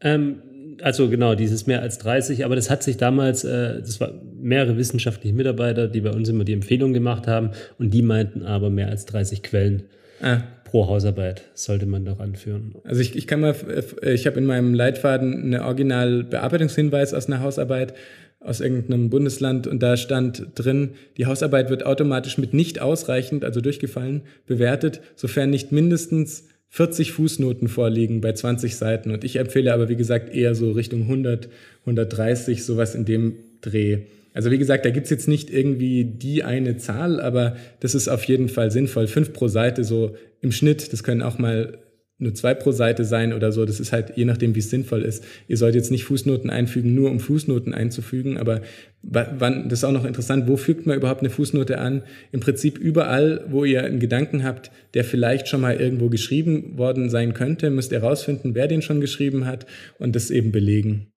Ähm, 0.01 0.42
also 0.83 1.09
genau, 1.09 1.35
dieses 1.35 1.66
mehr 1.66 1.81
als 1.81 1.99
30, 1.99 2.44
aber 2.44 2.57
das 2.57 2.68
hat 2.68 2.83
sich 2.83 2.97
damals, 2.97 3.44
äh, 3.44 3.81
das 3.81 4.01
war 4.01 4.12
mehrere 4.37 4.77
wissenschaftliche 4.77 5.35
Mitarbeiter, 5.35 5.88
die 5.88 6.01
bei 6.01 6.11
uns 6.11 6.29
immer 6.29 6.44
die 6.44 6.53
Empfehlung 6.53 6.92
gemacht 6.92 7.27
haben 7.27 7.51
und 7.79 7.94
die 7.94 8.03
meinten 8.03 8.42
aber 8.42 8.70
mehr 8.70 8.88
als 8.88 9.07
30 9.07 9.42
Quellen. 9.42 9.85
Ah, 10.20 10.42
pro 10.74 10.88
Hausarbeit 10.88 11.44
sollte 11.54 11.87
man 11.87 12.04
doch 12.04 12.18
anführen. 12.18 12.74
Also 12.82 13.00
ich, 13.00 13.14
ich 13.14 13.28
kann 13.28 13.38
mal, 13.38 13.54
ich 14.02 14.26
habe 14.26 14.38
in 14.38 14.44
meinem 14.44 14.74
Leitfaden 14.74 15.32
einen 15.32 15.60
Original-Bearbeitungshinweis 15.62 17.14
aus 17.14 17.28
einer 17.28 17.38
Hausarbeit 17.38 17.94
aus 18.40 18.60
irgendeinem 18.60 19.08
Bundesland 19.08 19.68
und 19.68 19.84
da 19.84 19.96
stand 19.96 20.48
drin, 20.56 20.94
die 21.16 21.26
Hausarbeit 21.26 21.70
wird 21.70 21.87
automatisch 21.87 22.38
mit 22.38 22.54
nicht 22.54 22.80
ausreichend, 22.80 23.44
also 23.44 23.60
durchgefallen, 23.60 24.22
bewertet, 24.46 25.00
sofern 25.14 25.50
nicht 25.50 25.70
mindestens 25.70 26.48
40 26.70 27.12
Fußnoten 27.12 27.68
vorliegen 27.68 28.20
bei 28.20 28.32
20 28.32 28.74
Seiten. 28.74 29.12
Und 29.12 29.22
ich 29.22 29.37
empfehle 29.37 29.72
aber, 29.72 29.88
wie 29.88 29.94
gesagt, 29.94 30.34
eher 30.34 30.56
so 30.56 30.72
Richtung 30.72 31.02
100, 31.02 31.50
130, 31.82 32.64
sowas 32.64 32.96
in 32.96 33.04
dem 33.04 33.37
Dreh. 33.60 33.98
Also 34.35 34.51
wie 34.51 34.59
gesagt, 34.59 34.85
da 34.85 34.90
gibt's 34.90 35.11
jetzt 35.11 35.29
nicht 35.29 35.49
irgendwie 35.49 36.05
die 36.05 36.42
eine 36.42 36.77
Zahl, 36.77 37.20
aber 37.20 37.57
das 37.81 37.94
ist 37.94 38.09
auf 38.09 38.25
jeden 38.25 38.49
Fall 38.49 38.70
sinnvoll. 38.70 39.07
Fünf 39.07 39.33
pro 39.33 39.49
Seite 39.49 39.85
so 39.85 40.16
im 40.40 40.53
Schnitt, 40.53 40.92
das 40.92 41.05
können 41.05 41.23
auch 41.23 41.38
mal 41.38 41.79
nur 42.18 42.35
zwei 42.35 42.55
pro 42.55 42.73
Seite 42.73 43.05
sein 43.05 43.33
oder 43.33 43.53
so. 43.53 43.64
Das 43.64 43.79
ist 43.81 43.92
halt 43.92 44.16
je 44.16 44.25
nachdem, 44.25 44.55
wie 44.55 44.61
es 44.61 44.70
sinnvoll 44.70 45.03
ist. 45.03 45.25
Ihr 45.47 45.57
sollt 45.57 45.75
jetzt 45.75 45.90
nicht 45.90 46.05
Fußnoten 46.05 46.51
einfügen, 46.51 46.94
nur 46.94 47.11
um 47.11 47.20
Fußnoten 47.20 47.75
einzufügen, 47.75 48.37
aber 48.37 48.62
wann, 49.03 49.68
das 49.68 49.81
ist 49.81 49.85
auch 49.85 49.92
noch 49.92 50.05
interessant, 50.05 50.49
wo 50.49 50.57
fügt 50.57 50.87
man 50.87 50.97
überhaupt 50.97 51.20
eine 51.20 51.31
Fußnote 51.31 51.79
an? 51.79 52.03
Im 52.33 52.40
Prinzip 52.40 52.79
überall, 52.79 53.44
wo 53.49 53.64
ihr 53.64 53.85
einen 53.85 54.01
Gedanken 54.01 54.42
habt, 54.42 54.73
der 54.94 55.05
vielleicht 55.05 55.49
schon 55.49 55.61
mal 55.61 55.81
irgendwo 55.81 56.09
geschrieben 56.09 56.77
worden 56.77 57.11
sein 57.11 57.35
könnte, 57.35 57.70
müsst 57.70 57.92
ihr 57.92 58.01
herausfinden, 58.01 58.55
wer 58.55 58.66
den 58.66 58.83
schon 58.83 59.01
geschrieben 59.01 59.47
hat 59.47 59.66
und 59.99 60.16
das 60.16 60.31
eben 60.31 60.51
belegen. 60.51 61.13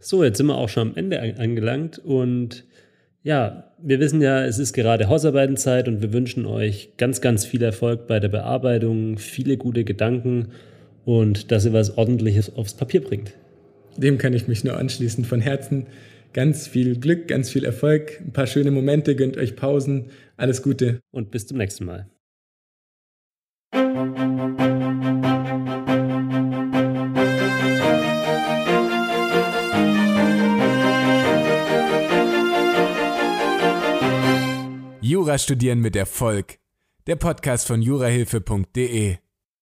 So, 0.00 0.22
jetzt 0.22 0.38
sind 0.38 0.46
wir 0.46 0.56
auch 0.56 0.68
schon 0.68 0.90
am 0.90 0.96
Ende 0.96 1.20
angelangt 1.38 1.98
und 1.98 2.64
ja, 3.22 3.72
wir 3.82 4.00
wissen 4.00 4.22
ja, 4.22 4.44
es 4.44 4.58
ist 4.58 4.72
gerade 4.72 5.08
Hausarbeitenzeit 5.08 5.88
und 5.88 6.02
wir 6.02 6.12
wünschen 6.12 6.46
euch 6.46 6.92
ganz, 6.96 7.20
ganz 7.20 7.44
viel 7.44 7.62
Erfolg 7.62 8.06
bei 8.06 8.20
der 8.20 8.28
Bearbeitung, 8.28 9.18
viele 9.18 9.56
gute 9.56 9.84
Gedanken 9.84 10.48
und 11.04 11.50
dass 11.50 11.64
ihr 11.64 11.72
was 11.72 11.98
Ordentliches 11.98 12.54
aufs 12.54 12.74
Papier 12.74 13.02
bringt. 13.02 13.32
Dem 13.96 14.18
kann 14.18 14.32
ich 14.32 14.46
mich 14.46 14.62
nur 14.62 14.76
anschließen. 14.76 15.24
Von 15.24 15.40
Herzen 15.40 15.86
ganz 16.32 16.68
viel 16.68 16.98
Glück, 16.98 17.26
ganz 17.26 17.50
viel 17.50 17.64
Erfolg, 17.64 18.20
ein 18.20 18.32
paar 18.32 18.46
schöne 18.46 18.70
Momente, 18.70 19.16
gönnt 19.16 19.36
euch 19.36 19.56
Pausen, 19.56 20.06
alles 20.36 20.62
Gute. 20.62 21.00
Und 21.10 21.30
bis 21.30 21.46
zum 21.46 21.58
nächsten 21.58 21.84
Mal. 21.84 22.08
Jura 35.08 35.38
studieren 35.38 35.80
mit 35.80 35.96
Erfolg. 35.96 36.58
Der 37.06 37.16
Podcast 37.16 37.66
von 37.66 37.80
jurahilfe.de 37.80 39.16